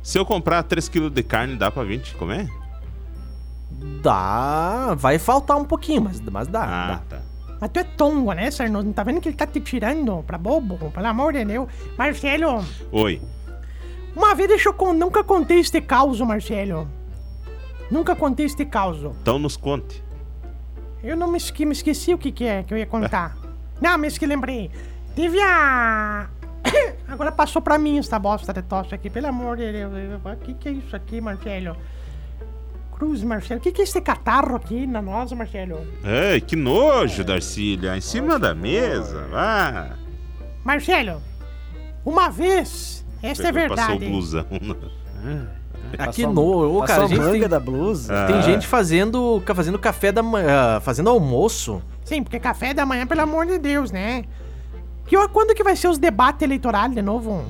Se 0.00 0.16
eu 0.16 0.24
comprar 0.24 0.62
3kg 0.62 1.10
de 1.10 1.24
carne, 1.24 1.56
dá 1.56 1.72
pra 1.72 1.82
20 1.82 2.14
comer? 2.14 2.48
Dá. 3.70 4.94
Vai 4.96 5.18
faltar 5.18 5.56
um 5.56 5.64
pouquinho, 5.64 6.02
mas, 6.02 6.20
mas 6.20 6.48
dá. 6.48 6.62
Ah, 6.62 6.86
dá. 7.08 7.16
tá. 7.16 7.22
mas 7.60 7.70
tu 7.70 7.80
é 7.80 7.84
tongo, 7.84 8.32
né, 8.32 8.50
Sarno? 8.50 8.82
Não 8.82 8.92
tá 8.92 9.02
vendo 9.02 9.20
que 9.20 9.28
ele 9.28 9.36
tá 9.36 9.46
te 9.46 9.60
tirando 9.60 10.22
pra 10.26 10.38
bobo? 10.38 10.90
Pelo 10.90 11.06
amor 11.06 11.32
de 11.32 11.44
Deus. 11.44 11.68
Marcelo, 11.98 12.64
Oi. 12.92 13.20
uma 14.14 14.34
vez 14.34 14.48
deixa 14.48 14.70
eu. 14.70 14.94
Nunca 14.94 15.24
contei 15.24 15.60
este 15.60 15.80
caos, 15.80 16.20
Marcelo. 16.20 16.88
Nunca 17.90 18.16
contei 18.16 18.46
este 18.46 18.64
caos. 18.64 18.98
Então 19.20 19.38
nos 19.38 19.56
conte. 19.56 20.02
Eu 21.02 21.16
não 21.16 21.30
me, 21.30 21.36
esque... 21.36 21.64
me 21.64 21.72
esqueci 21.72 22.12
o 22.14 22.18
que, 22.18 22.32
que 22.32 22.44
é 22.44 22.62
que 22.62 22.74
eu 22.74 22.78
ia 22.78 22.86
contar. 22.86 23.36
não, 23.80 23.96
me 23.98 24.08
esqueci, 24.08 24.26
lembrei. 24.28 24.70
Teve 25.14 25.40
a... 25.40 26.28
Agora 27.06 27.30
passou 27.30 27.62
pra 27.62 27.78
mim 27.78 27.98
essa 27.98 28.18
bosta 28.18 28.52
de 28.52 28.62
tosse 28.62 28.94
aqui, 28.94 29.08
pelo 29.08 29.28
amor 29.28 29.56
de 29.56 29.70
Deus. 29.70 29.92
O 30.24 30.36
que, 30.36 30.54
que 30.54 30.68
é 30.68 30.72
isso 30.72 30.96
aqui, 30.96 31.20
Marcelo? 31.20 31.76
Cruz, 32.96 33.22
Marcelo. 33.22 33.60
O 33.60 33.62
que, 33.62 33.70
que 33.72 33.82
é 33.82 33.84
esse 33.84 34.00
catarro 34.00 34.56
aqui 34.56 34.86
na 34.86 35.02
nossa, 35.02 35.34
Marcelo? 35.34 35.86
Ai, 36.02 36.40
que 36.40 36.56
nojo, 36.56 37.22
Darcília. 37.22 37.96
Em 37.96 38.00
cima 38.00 38.38
da 38.38 38.54
mesa. 38.54 39.28
Ah. 39.32 39.90
Marcelo, 40.64 41.20
uma 42.04 42.28
vez, 42.30 43.04
essa 43.22 43.42
é 43.48 43.52
Passou 43.52 43.52
verdade. 43.52 44.06
blusão. 44.08 44.46
Aqui 45.98 46.22
Passou 46.22 46.26
a- 46.26 46.32
no. 46.32 46.76
Ô, 46.76 46.80
cara, 46.80 46.86
passou 46.86 47.04
a 47.04 47.08
gente 47.08 47.18
manga 47.20 47.38
tem, 47.40 47.48
da 47.48 47.60
blusa. 47.60 48.14
Ah. 48.14 48.26
tem 48.26 48.42
gente 48.42 48.66
fazendo, 48.66 49.40
ca- 49.44 49.54
fazendo 49.54 49.78
café 49.78 50.10
da 50.10 50.22
manhã. 50.22 50.80
Fazendo 50.80 51.10
almoço. 51.10 51.80
Sim, 52.04 52.22
porque 52.22 52.40
café 52.40 52.74
da 52.74 52.84
manhã, 52.84 53.06
pelo 53.06 53.20
amor 53.20 53.46
de 53.46 53.58
Deus, 53.58 53.90
né? 53.92 54.24
Que, 55.06 55.16
hora- 55.16 55.28
quando 55.28 55.54
que 55.54 55.62
vai 55.62 55.76
ser 55.76 55.88
os 55.88 55.98
debates 55.98 56.42
eleitorais 56.42 56.92
de 56.92 57.02
novo? 57.02 57.44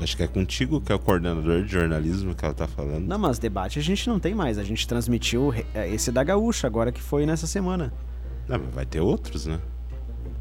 Acho 0.00 0.16
que 0.16 0.22
é 0.22 0.26
contigo 0.26 0.80
que 0.80 0.92
é 0.92 0.94
o 0.94 0.98
coordenador 0.98 1.62
de 1.62 1.72
jornalismo 1.72 2.34
que 2.34 2.44
ela 2.44 2.52
tá 2.52 2.66
falando. 2.66 3.06
Não, 3.06 3.18
mas 3.18 3.38
debate 3.38 3.78
a 3.78 3.82
gente 3.82 4.06
não 4.08 4.18
tem 4.20 4.34
mais. 4.34 4.58
A 4.58 4.62
gente 4.64 4.86
transmitiu 4.86 5.54
eh, 5.74 5.88
esse 5.94 6.12
da 6.12 6.22
Gaúcha 6.22 6.66
agora 6.66 6.92
que 6.92 7.00
foi 7.00 7.24
nessa 7.24 7.46
semana. 7.46 7.92
Não, 8.46 8.58
mas 8.58 8.74
vai 8.74 8.84
ter 8.84 9.00
outros, 9.00 9.46
né? 9.46 9.58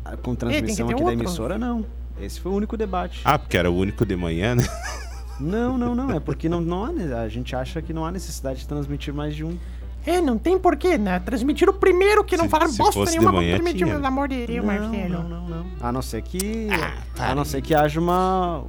Ah, 0.03 0.17
Com 0.17 0.36
transmissão 0.36 0.88
aqui 0.89 0.95
da 0.95 1.01
outro. 1.10 1.19
emissora, 1.19 1.58
não. 1.58 1.86
Esse 2.19 2.39
foi 2.39 2.51
o 2.51 2.56
único 2.56 2.75
debate. 2.77 3.21
Ah, 3.23 3.39
porque 3.39 3.58
era 3.58 3.71
o 3.71 3.75
único 3.75 4.06
de 4.06 4.15
manhã, 4.15 4.56
né? 4.56 4.63
Não, 5.38 5.77
não, 5.77 5.93
não. 5.93 6.12
É 6.12 6.19
porque 6.21 6.47
não, 6.47 6.62
não 6.62 6.86
há, 6.86 6.89
a 7.21 7.27
gente 7.27 7.53
acha 7.58 7.82
que 7.82 7.91
não 7.91 8.06
há 8.06 8.12
necessidade 8.12 8.60
de 8.60 8.67
transmitir 8.69 9.13
mais 9.13 9.36
de 9.36 9.43
um. 9.43 9.58
É, 10.06 10.21
não 10.21 10.38
tem 10.38 10.58
porquê, 10.58 10.97
né? 10.97 11.19
Transmitir 11.19 11.67
o 11.67 11.73
primeiro 11.73 12.23
que 12.23 12.38
não 12.38 12.45
Se- 12.45 12.49
falaram 12.51 12.71
se 12.71 12.77
bosta 12.77 13.03
nenhuma, 13.03 13.34
vamos 13.34 13.49
transmitir, 13.49 13.86
pelo 13.86 14.06
amor 14.08 14.30
de 14.30 14.47
Deus, 14.47 14.65
não, 14.65 14.73
Marcelo. 14.73 15.10
não, 15.10 15.23
não, 15.27 15.47
não. 15.49 15.65
A 15.82 15.91
não 15.91 16.01
ser 16.01 16.21
que. 16.21 16.69
Ah, 17.19 17.32
a 17.32 17.36
não 17.36 17.43
ser 17.43 17.62
que 17.62 17.75
haja 17.75 17.99
uma. 17.99 18.63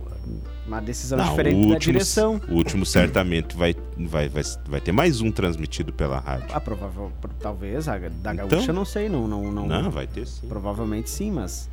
Uma 0.66 0.80
decisão 0.80 1.16
Não, 1.18 1.28
diferente 1.28 1.54
o 1.56 1.60
da 1.68 1.74
último, 1.74 1.92
direção. 1.92 2.40
o 2.48 2.54
último 2.54 2.84
certamente 2.84 3.56
vai, 3.56 3.74
vai, 3.96 4.28
vai, 4.28 4.42
vai 4.68 4.80
ter 4.80 4.90
mais 4.90 5.20
um 5.20 5.30
transmitido 5.30 5.92
pela 5.92 6.18
rádio. 6.18 6.48
Ah, 6.52 6.60
provável, 6.60 7.12
pro- 7.20 7.30
talvez. 7.40 7.86
A 7.86 7.96
da 7.98 8.34
Então? 8.34 8.48
Gaúcha, 8.48 8.72
não 8.72 8.84
sei. 8.84 9.08
Não, 9.08 9.28
não, 9.28 9.52
não, 9.52 9.66
Não, 9.66 9.90
vai 9.90 10.08
ter 10.08 10.26
sim. 10.26 10.48
Provavelmente 10.48 11.08
sim, 11.08 11.30
mas. 11.30 11.68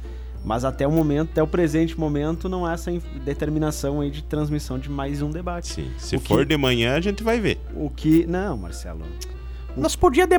Mas 0.45 0.65
até 0.65 0.85
o 0.85 0.91
momento, 0.91 1.29
até 1.31 1.41
o 1.41 1.47
presente 1.47 1.97
momento, 1.97 2.47
não 2.49 2.65
há 2.65 2.73
essa 2.73 2.91
in- 2.91 3.01
determinação 3.23 4.01
aí 4.01 4.11
de 4.11 4.21
transmissão 4.21 4.77
de 4.77 4.89
mais 4.91 5.21
um 5.21 5.31
debate. 5.31 5.69
Sim. 5.69 5.89
Se 5.97 6.17
O 6.17 6.19
que- 6.21 6.27
for 6.27 6.45
de 6.45 6.55
manhã, 6.57 6.95
a 6.95 7.01
gente 7.01 7.23
vai 7.23 7.39
ver. 7.39 7.59
O 7.73 7.89
que. 7.89 8.27
Não, 8.27 8.55
Marcelo. 8.57 9.01
Nós 9.75 9.95
podíamos 9.95 10.37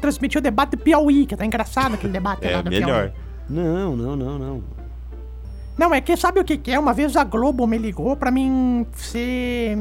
transmitir 0.00 0.38
o 0.38 0.42
debate 0.42 0.76
Piauí, 0.76 1.26
que 1.26 1.34
tá 1.36 1.44
engraçado 1.44 1.94
aquele 1.94 2.12
debate 2.12 2.44
lá 2.44 2.58
É 2.58 2.62
do 2.62 2.70
melhor. 2.70 3.10
Piauí. 3.10 3.12
Não, 3.48 3.96
não, 3.96 4.14
não, 4.14 4.38
não. 4.38 4.62
Não, 5.76 5.92
é 5.94 6.00
que 6.00 6.16
sabe 6.16 6.40
o 6.40 6.44
que 6.44 6.56
que 6.56 6.70
é? 6.70 6.78
Uma 6.78 6.92
vez 6.94 7.16
a 7.16 7.24
Globo 7.24 7.66
me 7.66 7.76
ligou 7.78 8.16
pra 8.16 8.30
mim 8.30 8.86
ser... 8.94 9.76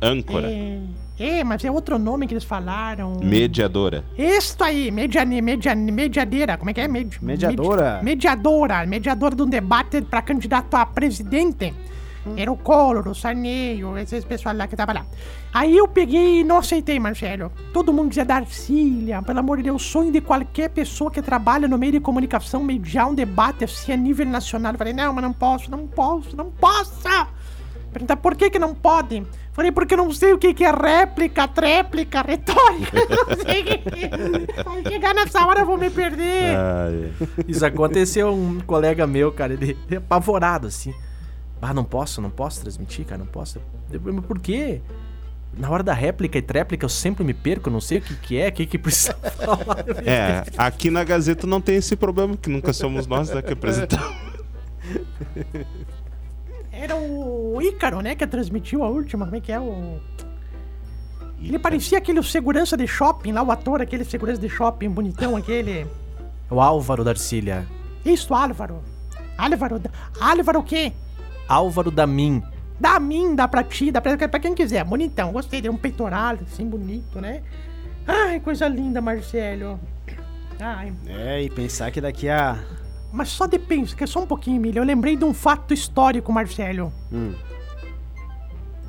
Âncora. 0.00 0.46
É, 0.48 0.78
é, 1.18 1.42
mas 1.44 1.64
é 1.64 1.70
outro 1.70 1.98
nome 1.98 2.26
que 2.26 2.34
eles 2.34 2.44
falaram. 2.44 3.16
Mediadora. 3.22 4.04
Isso 4.16 4.56
aí, 4.62 4.90
media, 4.90 5.24
media, 5.24 5.74
mediadeira, 5.74 6.56
como 6.58 6.70
é 6.70 6.74
que 6.74 6.80
é? 6.82 6.86
Medi, 6.86 7.18
Mediadora. 7.24 7.94
medi- 7.94 8.04
mediadora, 8.04 8.86
mediadora 8.86 9.34
de 9.34 9.42
um 9.42 9.48
debate 9.48 10.02
pra 10.02 10.20
candidato 10.22 10.74
a 10.74 10.84
presidente. 10.84 11.72
Era 12.36 12.50
o 12.50 12.56
Collor, 12.56 13.08
o 13.08 13.14
Sarney, 13.14 13.80
esses 14.00 14.24
pessoal 14.24 14.56
lá 14.56 14.66
que 14.66 14.74
tava 14.74 14.92
lá. 14.92 15.06
Aí 15.52 15.76
eu 15.76 15.86
peguei 15.86 16.40
e 16.40 16.44
não 16.44 16.58
aceitei, 16.58 16.98
Marcelo. 16.98 17.52
Todo 17.72 17.92
mundo 17.92 18.08
dizia 18.08 18.24
Darcília, 18.24 19.22
pelo 19.22 19.38
amor 19.38 19.58
de 19.58 19.64
Deus, 19.64 19.82
sonho 19.82 20.10
de 20.10 20.20
qualquer 20.20 20.70
pessoa 20.70 21.10
que 21.10 21.22
trabalha 21.22 21.68
no 21.68 21.78
meio 21.78 21.92
de 21.92 22.00
comunicação 22.00 22.62
mediar 22.62 23.08
um 23.08 23.14
debate 23.14 23.64
assim 23.64 23.92
a 23.92 23.96
nível 23.96 24.26
nacional. 24.26 24.72
Eu 24.72 24.78
falei, 24.78 24.92
não, 24.92 25.12
mas 25.12 25.24
não 25.24 25.32
posso, 25.32 25.70
não 25.70 25.86
posso, 25.86 26.36
não 26.36 26.50
posso. 26.50 26.92
Perguntar 27.92 28.16
por 28.16 28.34
que 28.34 28.50
que 28.50 28.58
não 28.58 28.74
pode? 28.74 29.22
Falei, 29.56 29.72
porque 29.72 29.94
eu 29.94 29.98
não 29.98 30.12
sei 30.12 30.34
o 30.34 30.38
que 30.38 30.52
que 30.52 30.64
é 30.64 30.70
réplica, 30.70 31.48
tréplica, 31.48 32.20
retórica. 32.20 32.92
Não 33.26 33.42
sei 33.42 33.62
o 33.62 33.64
que 33.64 34.04
é. 34.04 34.62
Vai 34.62 34.82
chegar 34.82 35.14
nessa 35.14 35.46
hora 35.46 35.60
eu 35.60 35.66
vou 35.66 35.78
me 35.78 35.88
perder. 35.88 36.54
Ah, 36.54 36.90
é. 36.90 37.10
Isso 37.48 37.64
aconteceu 37.64 38.34
um 38.34 38.60
colega 38.60 39.06
meu, 39.06 39.32
cara, 39.32 39.54
ele, 39.54 39.74
ele 39.88 39.96
apavorado 39.96 40.66
assim. 40.66 40.92
Ah, 41.60 41.74
não 41.74 41.84
posso, 41.84 42.20
não 42.20 42.30
posso 42.30 42.60
transmitir, 42.60 43.04
cara, 43.06 43.18
não 43.18 43.26
posso. 43.26 43.60
Mas 43.90 44.24
por 44.24 44.38
quê? 44.38 44.80
Na 45.56 45.70
hora 45.70 45.82
da 45.82 45.94
réplica 45.94 46.36
e 46.38 46.42
tréplica 46.42 46.84
eu 46.84 46.88
sempre 46.88 47.24
me 47.24 47.32
perco, 47.32 47.70
não 47.70 47.80
sei 47.80 47.98
o 47.98 48.02
que 48.02 48.14
que 48.16 48.38
é, 48.38 48.48
o 48.48 48.52
que 48.52 48.66
que 48.66 48.78
precisa 48.78 49.14
falar. 49.36 49.84
É, 50.04 50.44
aqui 50.56 50.90
na 50.90 51.02
Gazeta 51.02 51.46
não 51.46 51.60
tem 51.60 51.76
esse 51.76 51.96
problema, 51.96 52.36
que 52.36 52.50
nunca 52.50 52.72
somos 52.72 53.06
nós 53.06 53.30
né, 53.30 53.40
que 53.40 53.54
apresentamos. 53.54 54.16
Era 56.70 56.94
o 56.94 57.60
Ícaro, 57.62 58.00
né, 58.02 58.14
que 58.14 58.26
transmitiu 58.26 58.84
a 58.84 58.88
última. 58.88 59.24
Como 59.24 59.36
é 59.36 59.40
que 59.40 59.50
é 59.50 59.58
o. 59.58 59.98
Ele 61.40 61.58
parecia 61.58 61.98
aquele 61.98 62.22
segurança 62.22 62.76
de 62.76 62.86
shopping 62.86 63.32
lá, 63.32 63.42
o 63.42 63.50
ator, 63.50 63.80
aquele 63.80 64.04
segurança 64.04 64.40
de 64.40 64.48
shopping 64.48 64.90
bonitão, 64.90 65.34
aquele. 65.36 65.86
O 66.50 66.60
Álvaro 66.60 67.02
Darcília. 67.02 67.66
Isso, 68.04 68.34
Álvaro. 68.34 68.82
Álvaro. 69.38 69.80
Álvaro 70.20 70.60
o 70.60 70.62
quê? 70.62 70.92
Álvaro 71.48 71.90
da 71.90 72.06
Min. 72.06 72.42
Dá 72.78 73.48
pra 73.48 73.62
ti, 73.64 73.90
dá 73.90 74.00
pra, 74.00 74.16
pra 74.16 74.40
quem 74.40 74.54
quiser. 74.54 74.84
Bonitão, 74.84 75.32
gostei. 75.32 75.60
Deu 75.62 75.72
um 75.72 75.76
peitoral, 75.76 76.36
assim, 76.42 76.66
bonito, 76.68 77.20
né? 77.20 77.42
Ai, 78.06 78.38
coisa 78.40 78.68
linda, 78.68 79.00
Marcelo. 79.00 79.80
Ai, 80.60 80.92
É, 81.06 81.42
e 81.42 81.50
pensar 81.50 81.90
que 81.90 82.00
daqui 82.00 82.28
a. 82.28 82.58
mas 83.12 83.28
só 83.28 83.46
de 83.46 83.58
pensar, 83.58 83.96
que 83.96 84.04
é 84.04 84.06
só 84.06 84.20
um 84.22 84.26
pouquinho, 84.26 84.56
Emílio. 84.56 84.80
Eu 84.80 84.84
lembrei 84.84 85.16
de 85.16 85.24
um 85.24 85.34
fato 85.34 85.72
histórico, 85.74 86.32
Marcelo. 86.32 86.92
Hum. 87.12 87.32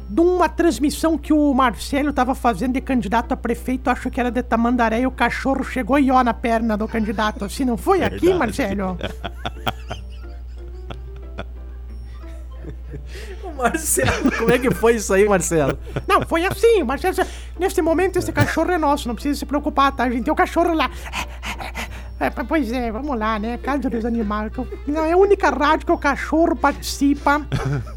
De 0.10 0.22
uma 0.22 0.48
transmissão 0.48 1.18
que 1.18 1.34
o 1.34 1.54
Marcelo 1.54 2.14
tava 2.14 2.34
fazendo 2.34 2.74
de 2.74 2.82
candidato 2.82 3.34
a 3.34 3.38
prefeito, 3.38 3.90
acho 3.90 4.10
que 4.10 4.20
era 4.20 4.32
de 4.32 4.42
Tamandaré, 4.42 5.02
e 5.02 5.08
o 5.08 5.12
cachorro 5.12 5.64
chegou 5.66 6.00
e 6.00 6.10
ó 6.10 6.24
na 6.24 6.34
perna 6.34 6.78
do 6.78 6.88
candidato. 6.88 7.44
Assim, 7.44 7.66
não 7.66 7.76
foi 7.76 8.04
aqui. 8.04 8.34
Marcelo? 8.34 8.98
Marcelo, 13.58 14.32
como 14.38 14.52
é 14.52 14.60
que 14.60 14.72
foi 14.72 14.96
isso 14.96 15.14
aí, 15.14 15.28
Marcelo? 15.28 15.78
Não, 16.08 16.22
foi 16.22 16.46
assim, 16.46 16.84
Marcelo. 16.84 17.18
Neste 17.60 17.82
momento, 17.82 18.18
esse 18.18 18.32
cachorro 18.32 18.72
é 18.72 18.78
nosso, 18.78 19.08
não 19.08 19.16
precisa 19.16 19.40
se 19.40 19.46
preocupar, 19.46 19.92
tá? 19.92 20.04
A 20.04 20.10
gente 20.10 20.24
tem 20.24 20.32
o 20.32 20.36
cachorro 20.36 20.74
lá. 20.74 20.90
É, 22.20 22.32
pois 22.32 22.72
é, 22.72 22.92
vamos 22.92 23.18
lá, 23.18 23.38
né? 23.38 23.58
Casa 23.58 23.90
dos 23.90 24.04
Animais. 24.04 24.52
Não, 24.88 25.06
é 25.06 25.12
a 25.12 25.18
única 25.18 25.52
rádio 25.52 25.86
que 25.86 25.92
o 25.92 25.98
cachorro 25.98 26.56
participa 26.56 27.46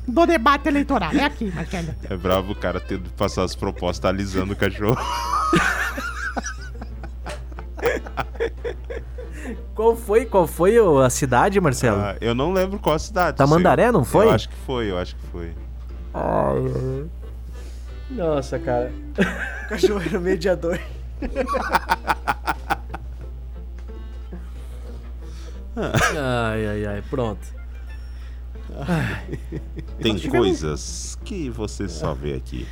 do 0.06 0.26
debate 0.26 0.68
eleitoral. 0.68 1.10
É 1.12 1.24
aqui, 1.24 1.50
Marcelo. 1.54 1.94
É 2.08 2.16
bravo 2.16 2.52
o 2.52 2.54
cara 2.54 2.80
tendo 2.80 3.04
que 3.04 3.16
passar 3.16 3.44
as 3.44 3.54
propostas 3.54 4.10
alisando 4.10 4.52
o 4.52 4.56
cachorro. 4.56 4.98
Qual 9.74 9.96
foi, 9.96 10.24
qual 10.24 10.46
foi 10.46 10.76
a 11.04 11.10
cidade, 11.10 11.60
Marcelo? 11.60 12.00
Ah, 12.00 12.16
eu 12.20 12.34
não 12.34 12.52
lembro 12.52 12.78
qual 12.78 12.96
a 12.96 12.98
cidade. 12.98 13.36
Tamandaré, 13.36 13.90
não 13.90 14.04
foi? 14.04 14.26
Eu 14.26 14.30
acho 14.30 14.48
que 14.48 14.56
foi, 14.56 14.90
eu 14.90 14.98
acho 14.98 15.16
que 15.16 15.26
foi. 15.28 15.52
Nossa, 18.10 18.58
cara. 18.58 18.92
O 19.64 19.68
cachorro 19.68 20.02
era 20.04 20.18
o 20.18 20.20
mediador. 20.20 20.78
Ai, 25.76 26.66
ai, 26.66 26.86
ai, 26.86 27.02
pronto. 27.08 27.60
Tem 30.00 30.18
coisas 30.18 31.16
que 31.24 31.48
você 31.48 31.88
só 31.88 32.14
vê 32.14 32.34
aqui. 32.34 32.66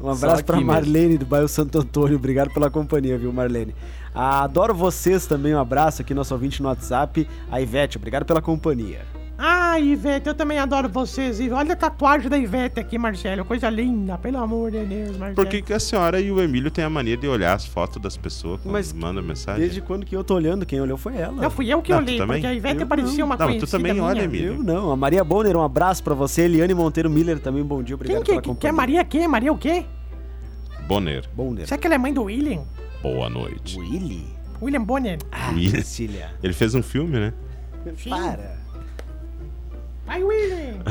Um 0.00 0.10
abraço 0.10 0.36
aqui 0.36 0.44
pra 0.44 0.56
mesmo. 0.56 0.72
Marlene 0.72 1.18
do 1.18 1.26
bairro 1.26 1.48
Santo 1.48 1.78
Antônio. 1.78 2.16
Obrigado 2.16 2.52
pela 2.52 2.70
companhia, 2.70 3.16
viu, 3.16 3.32
Marlene? 3.32 3.74
Ah, 4.14 4.42
adoro 4.42 4.74
vocês 4.74 5.26
também. 5.26 5.54
Um 5.54 5.58
abraço 5.58 6.02
aqui, 6.02 6.12
nosso 6.12 6.34
ouvinte 6.34 6.62
no 6.62 6.68
WhatsApp. 6.68 7.26
A 7.50 7.60
Ivete, 7.60 7.96
obrigado 7.96 8.24
pela 8.24 8.42
companhia. 8.42 9.00
Ah, 9.44 9.80
Ivete, 9.80 10.28
eu 10.28 10.34
também 10.34 10.58
adoro 10.58 10.88
vocês. 10.88 11.40
E 11.40 11.50
olha 11.50 11.72
a 11.72 11.76
tatuagem 11.76 12.28
da 12.28 12.38
Ivete 12.38 12.78
aqui, 12.78 12.96
Marcelo. 12.96 13.44
Coisa 13.44 13.68
linda, 13.70 14.16
pelo 14.18 14.38
amor 14.38 14.70
de 14.70 14.84
Deus, 14.84 15.16
Marcelo. 15.16 15.34
Por 15.34 15.46
que, 15.46 15.62
que 15.62 15.72
a 15.72 15.80
senhora 15.80 16.20
e 16.20 16.30
o 16.30 16.40
Emílio 16.40 16.70
têm 16.70 16.84
a 16.84 16.90
mania 16.90 17.16
de 17.16 17.26
olhar 17.26 17.54
as 17.54 17.66
fotos 17.66 18.00
das 18.00 18.16
pessoas 18.16 18.60
quando 18.60 18.72
Mas 18.74 18.92
mandam 18.92 19.20
mensagem? 19.22 19.62
Desde 19.62 19.80
quando 19.80 20.06
que 20.06 20.14
eu 20.14 20.22
tô 20.22 20.34
olhando? 20.34 20.64
Quem 20.64 20.80
olhou 20.80 20.96
foi 20.96 21.16
ela. 21.16 21.32
Não, 21.32 21.50
fui 21.50 21.72
eu 21.72 21.82
que 21.82 21.90
Não, 21.90 21.98
olhei, 21.98 22.18
porque 22.24 22.46
a 22.46 22.54
Ivete 22.54 22.82
Eu 22.82 22.86
parecia 22.86 23.24
uma 23.24 23.36
Não, 23.36 23.58
tu 23.58 23.66
também 23.66 23.94
minha. 23.94 24.04
olha, 24.04 24.22
Emílio. 24.22 24.54
Eu 24.54 24.62
não. 24.62 24.92
A 24.92 24.96
Maria 24.96 25.24
Bonner, 25.24 25.56
um 25.56 25.62
abraço 25.64 26.04
pra 26.04 26.14
você. 26.14 26.42
Eliane 26.42 26.74
Monteiro 26.74 27.10
Miller 27.10 27.40
também, 27.40 27.64
bom 27.64 27.82
dia. 27.82 27.96
Obrigado 27.96 28.18
Quem 28.18 28.24
que, 28.24 28.30
pela 28.30 28.42
que, 28.42 28.48
companhia. 28.48 28.60
que 28.60 28.66
é 28.68 28.72
Maria 28.72 29.04
quê? 29.04 29.26
Maria 29.26 29.52
o 29.52 29.58
quê? 29.58 29.84
Bonner, 30.86 31.24
Bonner. 31.34 31.66
Será 31.66 31.78
que 31.80 31.86
ela 31.86 31.94
é 31.94 31.98
mãe 31.98 32.12
do 32.12 32.24
William? 32.24 32.62
Boa 33.02 33.28
noite. 33.28 33.78
Willy? 33.78 34.24
William 34.60 34.84
Bonner. 34.84 35.18
Ah, 35.32 35.50
Willy. 35.50 35.70
Cecília. 35.70 36.30
Ele 36.42 36.52
fez 36.52 36.74
um 36.74 36.82
filme, 36.82 37.18
né? 37.18 37.32
Para. 38.08 38.56
Vai, 40.06 40.22
William! 40.22 40.82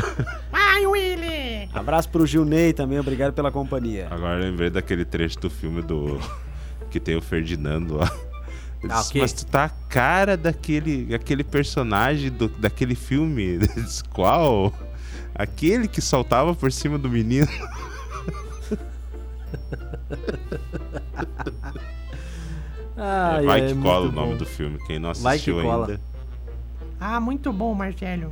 Vai, 0.51 0.85
William! 0.85 1.69
Abraço 1.73 2.09
pro 2.09 2.25
Gil 2.25 2.45
Ney 2.45 2.73
também, 2.73 2.99
obrigado 2.99 3.33
pela 3.33 3.51
companhia. 3.51 4.07
Agora 4.09 4.39
eu 4.39 4.49
lembrei 4.49 4.69
daquele 4.69 5.05
trecho 5.05 5.39
do 5.39 5.49
filme 5.49 5.81
do. 5.81 6.19
que 6.89 6.99
tem 6.99 7.15
o 7.15 7.21
Ferdinando 7.21 7.97
lá. 7.97 8.11
Ah, 8.83 8.97
disse, 8.97 9.09
ok. 9.09 9.21
Mas 9.21 9.33
tu 9.33 9.45
tá 9.45 9.65
a 9.65 9.69
cara 9.69 10.35
daquele, 10.35 11.13
aquele 11.13 11.43
personagem 11.43 12.31
do, 12.31 12.49
daquele 12.49 12.95
filme. 12.95 13.59
Disse, 13.59 14.03
Qual? 14.05 14.73
Aquele 15.35 15.87
que 15.87 16.01
saltava 16.01 16.55
por 16.55 16.71
cima 16.71 16.97
do 16.97 17.09
menino. 17.09 17.47
Ai, 23.03 23.45
Vai 23.45 23.61
ai, 23.61 23.67
que 23.67 23.81
cola 23.81 24.07
o 24.07 24.11
bom. 24.11 24.21
nome 24.21 24.35
do 24.35 24.45
filme. 24.45 24.77
Quem 24.85 24.99
não 24.99 25.11
Vai 25.13 25.39
que 25.39 25.49
assistiu 25.49 25.61
cola. 25.61 25.87
ainda. 25.87 26.01
Ah, 26.99 27.19
muito 27.19 27.51
bom, 27.51 27.73
Marcelo. 27.73 28.31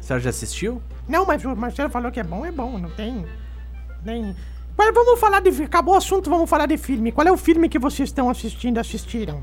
Você 0.00 0.18
já 0.18 0.30
assistiu? 0.30 0.82
Não, 1.08 1.24
mas 1.24 1.44
o 1.44 1.54
Marcelo 1.54 1.88
falou 1.88 2.10
que 2.10 2.18
é 2.18 2.24
bom, 2.24 2.44
é 2.44 2.50
bom, 2.50 2.76
não 2.76 2.90
tem. 2.90 3.24
Nem. 4.04 4.34
Agora 4.76 4.92
vamos 4.92 5.20
falar 5.20 5.40
de. 5.40 5.62
Acabou 5.62 5.94
o 5.94 5.96
assunto, 5.96 6.28
vamos 6.28 6.50
falar 6.50 6.66
de 6.66 6.76
filme. 6.76 7.12
Qual 7.12 7.26
é 7.26 7.30
o 7.30 7.36
filme 7.36 7.68
que 7.68 7.78
vocês 7.78 8.08
estão 8.08 8.28
assistindo, 8.28 8.78
assistiram? 8.78 9.42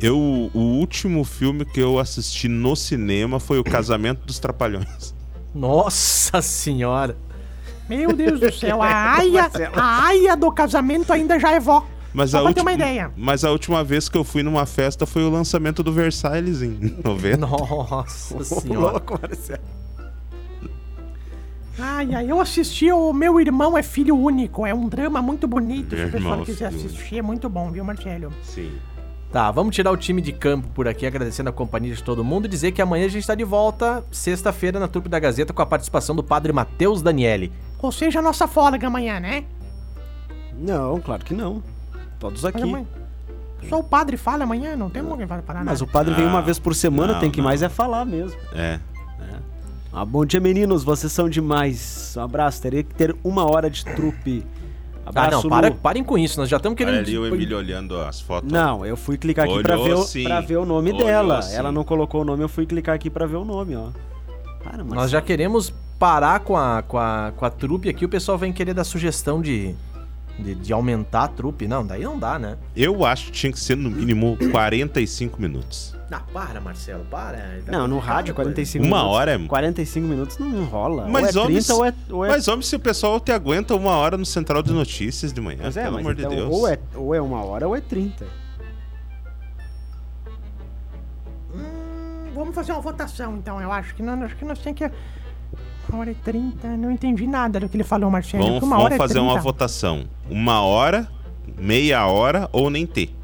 Eu, 0.00 0.18
o 0.18 0.58
último 0.58 1.24
filme 1.24 1.64
que 1.64 1.80
eu 1.80 1.98
assisti 1.98 2.46
no 2.48 2.74
cinema 2.76 3.40
foi 3.40 3.58
O 3.58 3.64
Casamento 3.64 4.26
dos 4.26 4.38
Trapalhões. 4.38 5.14
Nossa 5.54 6.42
senhora. 6.42 7.16
Meu 7.88 8.12
Deus 8.12 8.40
do 8.40 8.52
céu, 8.52 8.82
a 8.82 8.88
aia, 9.18 9.50
a 9.74 10.06
aia 10.06 10.36
do 10.36 10.50
casamento 10.50 11.12
ainda 11.12 11.38
já 11.38 11.52
é 11.52 11.60
vó. 11.60 11.86
Mas 12.14 12.30
Só 12.30 12.38
a, 12.38 12.42
pra 12.42 12.52
ter 12.54 12.60
ulti- 12.60 12.68
uma 12.68 12.72
ideia. 12.72 13.10
mas 13.16 13.44
a 13.44 13.50
última 13.50 13.82
vez 13.82 14.08
que 14.08 14.16
eu 14.16 14.22
fui 14.24 14.42
numa 14.44 14.64
festa 14.66 15.04
foi 15.04 15.24
o 15.24 15.28
lançamento 15.30 15.82
do 15.82 15.92
Versailles 15.92 16.62
em 16.62 16.96
90. 17.04 17.36
Nossa 17.38 18.42
senhora. 18.44 18.92
louco, 18.92 19.18
Marcelo. 19.20 19.60
Ai, 21.76 22.14
ai, 22.14 22.30
eu 22.30 22.40
assisti 22.40 22.90
o 22.92 23.12
Meu 23.12 23.40
Irmão 23.40 23.76
é 23.76 23.82
Filho 23.82 24.16
Único. 24.16 24.64
É 24.64 24.72
um 24.72 24.88
drama 24.88 25.20
muito 25.20 25.48
bonito. 25.48 25.90
Se 25.90 25.96
Meu 25.96 26.06
o 26.06 26.10
pessoal 26.12 26.32
irmão, 26.32 26.44
quiser 26.46 26.66
assistir, 26.66 27.18
é 27.18 27.22
muito 27.22 27.48
bom, 27.48 27.70
viu, 27.72 27.84
Marcelo? 27.84 28.32
Sim. 28.44 28.70
Tá, 29.32 29.50
vamos 29.50 29.74
tirar 29.74 29.90
o 29.90 29.96
time 29.96 30.22
de 30.22 30.32
campo 30.32 30.68
por 30.68 30.86
aqui, 30.86 31.04
agradecendo 31.04 31.50
a 31.50 31.52
companhia 31.52 31.92
de 31.92 32.04
todo 32.04 32.22
mundo 32.22 32.44
e 32.44 32.48
dizer 32.48 32.70
que 32.70 32.80
amanhã 32.80 33.06
a 33.06 33.08
gente 33.08 33.26
tá 33.26 33.34
de 33.34 33.42
volta, 33.42 34.04
sexta-feira, 34.12 34.78
na 34.78 34.86
Trupe 34.86 35.08
da 35.08 35.18
Gazeta, 35.18 35.52
com 35.52 35.60
a 35.60 35.66
participação 35.66 36.14
do 36.14 36.22
padre 36.22 36.52
Matheus 36.52 37.02
Daniele. 37.02 37.50
Ou 37.82 37.90
seja, 37.90 38.20
a 38.20 38.22
nossa 38.22 38.46
folga 38.46 38.86
amanhã, 38.86 39.18
né? 39.18 39.42
Não, 40.56 41.00
claro 41.00 41.24
que 41.24 41.34
não. 41.34 41.60
Todos 42.24 42.42
aqui. 42.42 42.86
Só 43.68 43.80
o 43.80 43.84
padre 43.84 44.16
fala 44.16 44.44
amanhã, 44.44 44.74
não 44.76 44.88
tem 44.88 45.02
alguém 45.02 45.26
vai 45.26 45.42
parar 45.42 45.62
Mas 45.62 45.80
nada. 45.80 45.90
o 45.90 45.92
padre 45.92 46.14
vem 46.14 46.24
uma 46.24 46.38
Não, 46.38 46.44
vez 46.44 46.58
por 46.58 46.74
semana, 46.74 47.12
não, 47.12 47.20
tem 47.20 47.30
que 47.30 47.38
não. 47.38 47.44
mais 47.44 47.60
é 47.62 47.68
falar 47.68 48.06
mesmo. 48.06 48.38
É. 48.54 48.80
Ah, 49.92 50.04
bom 50.06 50.24
dia, 50.24 50.40
meninos. 50.40 50.82
Vocês 50.82 51.12
são 51.12 51.28
demais. 51.28 52.14
Um 52.16 52.22
abraço. 52.22 52.60
Teria 52.62 52.82
que 52.82 52.94
ter 52.94 53.14
uma 53.22 53.44
hora 53.44 53.68
de 53.68 53.84
trupe. 53.84 54.44
Ah, 55.06 55.10
Abraço, 55.10 55.42
não, 55.42 55.50
para, 55.50 55.70
parem 55.70 56.02
com 56.02 56.16
isso, 56.16 56.40
nós 56.40 56.48
já 56.48 56.56
estamos 56.56 56.78
querendo... 56.78 56.94
Olha 56.94 57.02
ali 57.02 57.18
o 57.18 57.26
Emílio 57.26 57.58
olhando 57.58 58.00
as 58.00 58.22
fotos. 58.22 58.50
Não, 58.50 58.86
eu 58.86 58.96
fui 58.96 59.18
clicar 59.18 59.44
aqui 59.44 59.62
pra 59.62 59.74
Olhou 59.74 59.84
ver, 59.86 59.94
o, 59.94 60.02
sim. 60.02 60.24
pra 60.24 60.40
ver 60.40 60.56
o 60.56 60.64
nome 60.64 60.92
Olhou 60.92 61.04
dela. 61.06 61.42
sim. 61.42 61.54
Ela 61.54 61.70
não 61.70 61.84
colocou 61.84 62.22
o 62.22 62.24
nome, 62.24 62.42
eu 62.42 62.48
fui 62.48 62.64
clicar 62.64 62.94
aqui 62.94 63.10
pra 63.10 63.26
ver 63.26 63.36
o 63.36 63.44
nome, 63.44 63.76
ó. 63.76 63.88
Para, 64.64 64.82
mas 64.82 64.94
Nós 64.94 65.10
já 65.10 65.20
queremos 65.20 65.74
parar 65.98 66.40
com 66.40 66.56
a, 66.56 66.82
com 66.82 66.96
a, 66.98 67.32
com 67.36 67.44
a 67.44 67.50
trupe 67.50 67.90
aqui, 67.90 68.06
o 68.06 68.08
pessoal 68.08 68.38
vem 68.38 68.50
querer 68.50 68.72
dar 68.72 68.84
sugestão 68.84 69.42
de, 69.42 69.74
de, 70.38 70.54
de 70.54 70.72
aumentar 70.72 71.24
a 71.24 71.28
trupe. 71.28 71.66
Não, 71.68 71.86
daí 71.86 72.02
não 72.02 72.18
dá, 72.18 72.38
né? 72.38 72.56
Eu 72.76 73.04
acho 73.04 73.26
que 73.26 73.32
tinha 73.32 73.52
que 73.52 73.58
ser 73.60 73.76
no 73.76 73.90
mínimo 73.90 74.36
45 74.50 75.40
minutos. 75.40 75.94
Ah, 76.10 76.20
para, 76.32 76.60
Marcelo, 76.60 77.04
para. 77.10 77.58
Não, 77.66 77.88
no 77.88 77.98
rádio, 77.98 78.34
45 78.36 78.84
Uma 78.84 78.98
minutos. 78.98 79.16
hora 79.16 79.32
é- 79.32 79.38
45 79.48 80.06
minutos 80.06 80.38
não 80.38 80.64
rola. 80.64 81.08
Mas 81.08 81.34
ou 81.34 81.42
é 81.42 81.46
30 81.46 81.48
homens- 81.48 81.70
ou 81.70 81.84
é. 81.84 81.94
Ou 82.10 82.24
é... 82.24 82.28
Mas, 82.28 82.46
homem, 82.46 82.62
se 82.62 82.76
o 82.76 82.78
pessoal 82.78 83.18
te 83.18 83.32
aguenta 83.32 83.74
uma 83.74 83.90
hora 83.96 84.16
no 84.16 84.24
Central 84.24 84.62
de 84.62 84.72
Notícias 84.72 85.32
de 85.32 85.40
manhã, 85.40 85.62
Mas 85.64 85.76
é, 85.76 85.82
pelo 85.82 85.94
mas 85.94 86.00
amor 86.02 86.12
então, 86.16 86.30
de 86.30 86.36
Deus. 86.36 86.50
Ou 86.52 86.68
é, 86.68 86.78
ou 86.94 87.14
é 87.16 87.20
uma 87.20 87.42
hora 87.44 87.66
ou 87.66 87.74
é 87.74 87.80
30. 87.80 88.26
Hum, 91.52 92.30
vamos 92.34 92.54
fazer 92.54 92.72
uma 92.72 92.80
votação, 92.80 93.36
então. 93.36 93.60
Eu 93.60 93.72
acho 93.72 93.94
que 93.94 94.02
nós, 94.02 94.20
acho 94.22 94.36
que 94.36 94.44
nós 94.44 94.58
temos 94.58 94.78
que. 94.78 94.90
Uma 95.88 95.98
hora 96.00 96.10
e 96.10 96.14
trinta. 96.14 96.68
Não 96.76 96.90
entendi 96.90 97.26
nada 97.26 97.60
do 97.60 97.68
que 97.68 97.76
ele 97.76 97.84
falou, 97.84 98.10
Marcelo. 98.10 98.44
Vamos, 98.44 98.62
uma 98.62 98.76
vamos 98.76 98.84
hora 98.84 98.96
fazer 98.96 99.14
30. 99.14 99.30
uma 99.32 99.40
votação. 99.40 100.04
Uma 100.30 100.62
hora, 100.62 101.08
meia 101.58 102.06
hora 102.06 102.48
ou 102.52 102.70
nem 102.70 102.86
ter. 102.86 103.14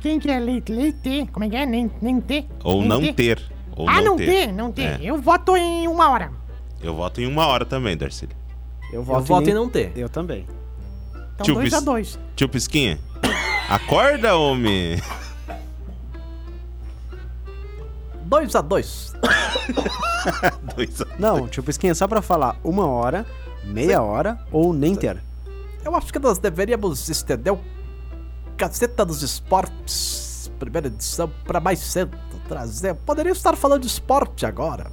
Quem 0.00 0.18
que 0.18 0.30
é 0.30 0.38
leite? 0.38 0.72
Leite? 0.72 1.28
Como 1.32 1.44
é 1.44 1.48
que 1.50 1.56
é? 1.56 1.66
Nem, 1.66 1.90
nem 2.00 2.20
ter? 2.20 2.46
Ou 2.64 2.80
Nem 2.80 2.88
não 2.88 3.12
ter. 3.12 3.42
Ou 3.76 3.88
ah, 3.88 3.96
não 3.96 4.02
não 4.04 4.16
ter, 4.16 4.52
não 4.52 4.72
ter. 4.72 4.82
É. 4.82 4.98
Eu 5.02 5.18
voto 5.20 5.56
em 5.56 5.86
uma 5.88 6.08
hora. 6.10 6.30
Eu 6.82 6.94
voto 6.94 7.20
em 7.20 7.26
uma 7.26 7.46
hora 7.46 7.64
também, 7.66 7.96
Darcy. 7.96 8.28
Eu 8.92 9.00
Eu 9.00 9.02
voto, 9.02 9.24
voto 9.26 9.42
nem- 9.42 9.50
em 9.50 9.54
não 9.54 9.68
ter. 9.68 9.92
Eu 9.96 10.08
também. 10.08 10.46
Então 11.34 11.44
Tio 11.44 11.54
dois 11.54 11.72
a 11.72 11.76
Bis- 11.76 11.84
dois. 11.84 12.18
Tio 12.36 12.48
Pisquinha, 12.48 12.98
acorda, 13.68 14.36
homem. 14.36 15.00
2 18.24 18.54
a 18.54 18.60
2 18.60 19.12
Dois 20.76 21.00
a- 21.00 21.06
Não, 21.18 21.48
tipo, 21.48 21.70
esquinha, 21.70 21.94
só 21.94 22.06
pra 22.08 22.22
falar 22.22 22.56
uma 22.64 22.86
hora, 22.86 23.26
meia 23.64 24.02
hora 24.02 24.38
ou 24.52 24.72
nem 24.72 24.94
ter. 24.94 25.22
Eu 25.84 25.94
acho 25.96 26.12
que 26.12 26.18
nós 26.18 26.38
deveríamos 26.38 27.08
estender 27.08 27.52
o 27.52 27.60
Gazeta 28.56 29.04
dos 29.04 29.22
Esportes, 29.22 30.50
primeira 30.58 30.88
edição, 30.88 31.30
pra 31.44 31.60
mais 31.60 31.78
cedo. 31.78 32.16
Trazer. 32.48 32.94
Poderia 32.96 33.30
estar 33.32 33.54
falando 33.56 33.82
de 33.82 33.86
esporte 33.86 34.44
agora. 34.44 34.90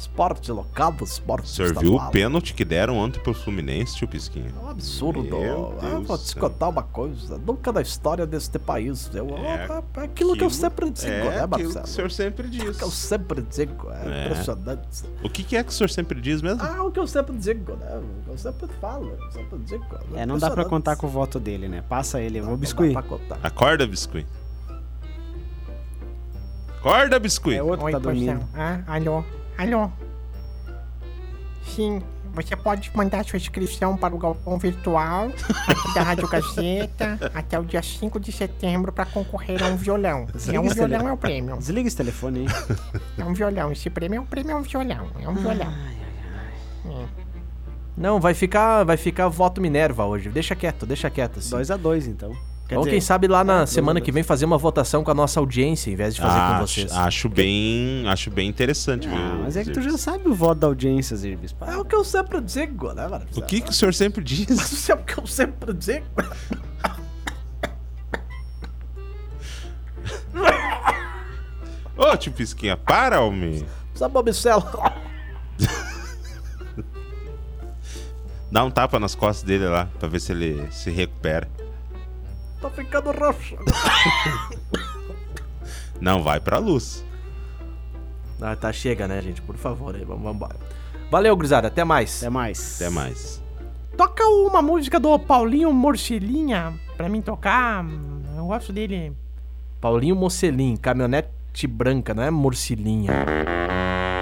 Esporte 0.00 0.50
local, 0.50 0.94
esporte 1.02 1.44
O 1.44 1.48
senhor 1.48 1.68
viu 1.74 1.90
estadual. 1.90 2.08
o 2.08 2.10
pênalti 2.10 2.54
que 2.54 2.64
deram 2.64 2.96
ontem 2.96 3.20
pro 3.20 3.34
Fluminense, 3.34 3.96
tio 3.96 4.08
Pisquinha? 4.08 4.50
É 4.58 4.64
um 4.64 4.70
absurdo. 4.70 5.20
Ah, 5.36 5.86
Deus 5.90 6.06
vou 6.08 6.16
te 6.16 6.34
contar 6.36 6.68
uma 6.68 6.82
coisa. 6.82 7.36
Nunca 7.36 7.70
na 7.70 7.82
história 7.82 8.26
deste 8.26 8.58
país. 8.58 9.10
Eu, 9.12 9.28
É, 9.36 9.66
é 10.00 10.04
aquilo 10.04 10.34
que 10.34 10.42
eu 10.42 10.48
sempre 10.48 10.88
digo, 10.90 11.06
é 11.10 11.20
né, 11.20 11.40
aquilo 11.44 11.48
Marcelo? 11.50 11.72
que 11.74 11.80
o 11.80 11.86
senhor 11.86 12.10
sempre 12.10 12.48
diz. 12.48 12.76
que 12.78 12.82
eu 12.84 12.90
sempre 12.90 13.42
digo. 13.42 13.90
É, 13.90 14.22
É. 14.22 14.24
impressionante. 14.24 15.04
O 15.22 15.28
que, 15.28 15.44
que 15.44 15.54
é 15.54 15.62
que 15.62 15.68
o 15.68 15.72
senhor 15.72 15.90
sempre 15.90 16.18
diz 16.18 16.40
mesmo? 16.40 16.62
Ah, 16.62 16.82
o 16.82 16.90
que 16.90 16.98
eu 16.98 17.06
sempre 17.06 17.36
digo, 17.36 17.76
né? 17.76 17.98
O 17.98 18.24
que 18.24 18.30
eu 18.30 18.38
sempre 18.38 18.68
falo, 18.80 19.06
eu 19.20 19.30
sempre 19.32 19.58
digo. 19.58 19.84
É, 20.14 20.24
não 20.24 20.38
dá 20.38 20.50
pra 20.50 20.64
contar 20.64 20.96
com 20.96 21.06
o 21.06 21.10
voto 21.10 21.38
dele, 21.38 21.68
né? 21.68 21.84
Passa 21.86 22.20
ele, 22.22 22.38
eu 22.38 22.44
vou 22.44 22.52
Não 22.52 22.56
dá 22.58 22.60
biscuit. 22.62 22.92
pra 22.94 23.02
contar. 23.02 23.38
Acorda, 23.42 23.86
Biscuit. 23.86 24.26
Acorda, 26.78 27.18
biscuit. 27.18 27.56
É 27.56 27.62
outro 27.62 27.80
que 27.80 27.84
Oi, 27.84 27.92
tá 27.92 27.98
dormindo. 27.98 28.40
Ah, 28.54 28.80
alô? 28.86 29.22
Alô? 29.60 29.90
Sim, 31.66 32.00
você 32.32 32.56
pode 32.56 32.90
mandar 32.96 33.22
sua 33.26 33.36
inscrição 33.36 33.94
para 33.94 34.14
o 34.14 34.18
galpão 34.18 34.56
virtual 34.58 35.26
aqui 35.68 35.94
da 35.94 36.02
Rádio 36.02 36.26
Gazeta 36.28 37.18
até 37.34 37.58
o 37.58 37.62
dia 37.62 37.82
5 37.82 38.18
de 38.18 38.32
setembro 38.32 38.90
para 38.90 39.04
concorrer 39.04 39.62
a 39.62 39.66
um 39.66 39.76
violão. 39.76 40.24
Desliga 40.32 40.56
É 40.56 40.60
um 40.60 40.62
violão, 40.62 40.88
telefone. 40.88 41.10
é 41.10 41.12
o 41.12 41.16
prêmio. 41.18 41.56
Desliga 41.58 41.88
esse 41.88 41.96
telefone 41.98 42.40
aí. 42.40 42.46
É 43.20 43.24
um 43.24 43.34
violão. 43.34 43.70
Esse 43.70 43.90
prêmio 43.90 44.16
é 44.16 44.20
um 44.20 44.24
prêmio, 44.24 44.52
é 44.52 44.56
um 44.56 44.62
violão. 44.62 45.10
É 45.20 45.28
um 45.28 45.34
violão. 45.34 45.74
Não, 47.94 48.18
vai 48.18 48.32
ficar, 48.32 48.82
vai 48.84 48.96
ficar 48.96 49.28
voto 49.28 49.60
Minerva 49.60 50.06
hoje. 50.06 50.30
Deixa 50.30 50.56
quieto, 50.56 50.86
deixa 50.86 51.10
quieto. 51.10 51.38
Assim. 51.38 51.54
2x2, 51.54 52.06
então. 52.06 52.34
Quer 52.70 52.78
Ou 52.78 52.84
dizer, 52.84 52.92
quem 52.92 53.00
sabe 53.00 53.26
lá 53.26 53.42
na 53.42 53.56
dois 53.56 53.70
semana 53.70 54.00
que 54.00 54.12
vem 54.12 54.22
fazer 54.22 54.44
uma 54.44 54.56
votação 54.56 55.02
com 55.02 55.10
a 55.10 55.14
nossa 55.14 55.40
audiência, 55.40 55.90
em 55.90 55.96
vez 55.96 56.14
de 56.14 56.20
fazer 56.20 56.38
com 56.38 56.44
acho, 56.44 56.60
vocês. 56.68 56.92
acho 56.92 57.28
bem, 57.28 58.04
acho 58.06 58.30
bem 58.30 58.48
interessante, 58.48 59.08
viu? 59.08 59.18
Ah, 59.18 59.40
mas 59.42 59.56
é 59.56 59.64
que 59.64 59.72
tu 59.72 59.82
já 59.82 59.98
sabe 59.98 60.28
o 60.28 60.34
voto 60.34 60.60
da 60.60 60.68
audiência, 60.68 61.16
Zirbis. 61.16 61.52
É 61.66 61.76
o 61.76 61.84
que 61.84 61.96
eu 61.96 62.04
sempre 62.04 62.40
digo, 62.40 62.92
né, 62.92 63.08
mano? 63.08 63.26
O 63.34 63.42
que, 63.42 63.60
que 63.60 63.70
o 63.70 63.72
senhor 63.72 63.92
sempre 63.92 64.22
diz? 64.22 64.48
Isso 64.70 64.92
é 64.92 64.94
o 64.94 64.98
que 64.98 65.18
eu 65.18 65.26
sempre 65.26 65.74
digo. 65.74 66.06
Ô, 71.96 72.16
tio 72.16 72.30
Pisquinha, 72.30 72.76
para, 72.76 73.20
homem. 73.20 73.66
Sabe, 73.96 74.14
Bobicelo? 74.14 74.62
Dá 78.48 78.62
um 78.62 78.70
tapa 78.70 79.00
nas 79.00 79.16
costas 79.16 79.42
dele 79.42 79.66
lá, 79.66 79.88
pra 79.98 80.08
ver 80.08 80.20
se 80.20 80.30
ele 80.30 80.70
se 80.70 80.88
recupera. 80.88 81.48
Tô 82.60 82.70
ficando 82.70 83.10
roxo. 83.12 83.56
Não, 86.00 86.22
vai 86.22 86.40
pra 86.40 86.58
luz. 86.58 87.04
Ah, 88.40 88.56
tá, 88.56 88.72
chega, 88.72 89.06
né, 89.06 89.20
gente? 89.20 89.42
Por 89.42 89.56
favor, 89.56 89.94
aí, 89.94 90.04
vamos 90.04 90.34
embora. 90.34 90.56
Valeu, 91.10 91.36
gurizada. 91.36 91.68
Até 91.68 91.84
mais. 91.84 92.18
Até 92.18 92.30
mais. 92.30 92.80
Até 92.80 92.90
mais. 92.90 93.42
Toca 93.96 94.24
uma 94.24 94.62
música 94.62 94.98
do 94.98 95.18
Paulinho 95.18 95.72
Morcilinha 95.72 96.72
pra 96.96 97.08
mim 97.08 97.20
tocar. 97.20 97.84
Eu 98.36 98.46
gosto 98.46 98.72
dele. 98.72 99.12
Paulinho 99.80 100.14
Mocelim, 100.14 100.76
caminhonete 100.76 101.66
branca, 101.66 102.14
não 102.14 102.22
é 102.22 102.30
morcilinha. 102.30 103.26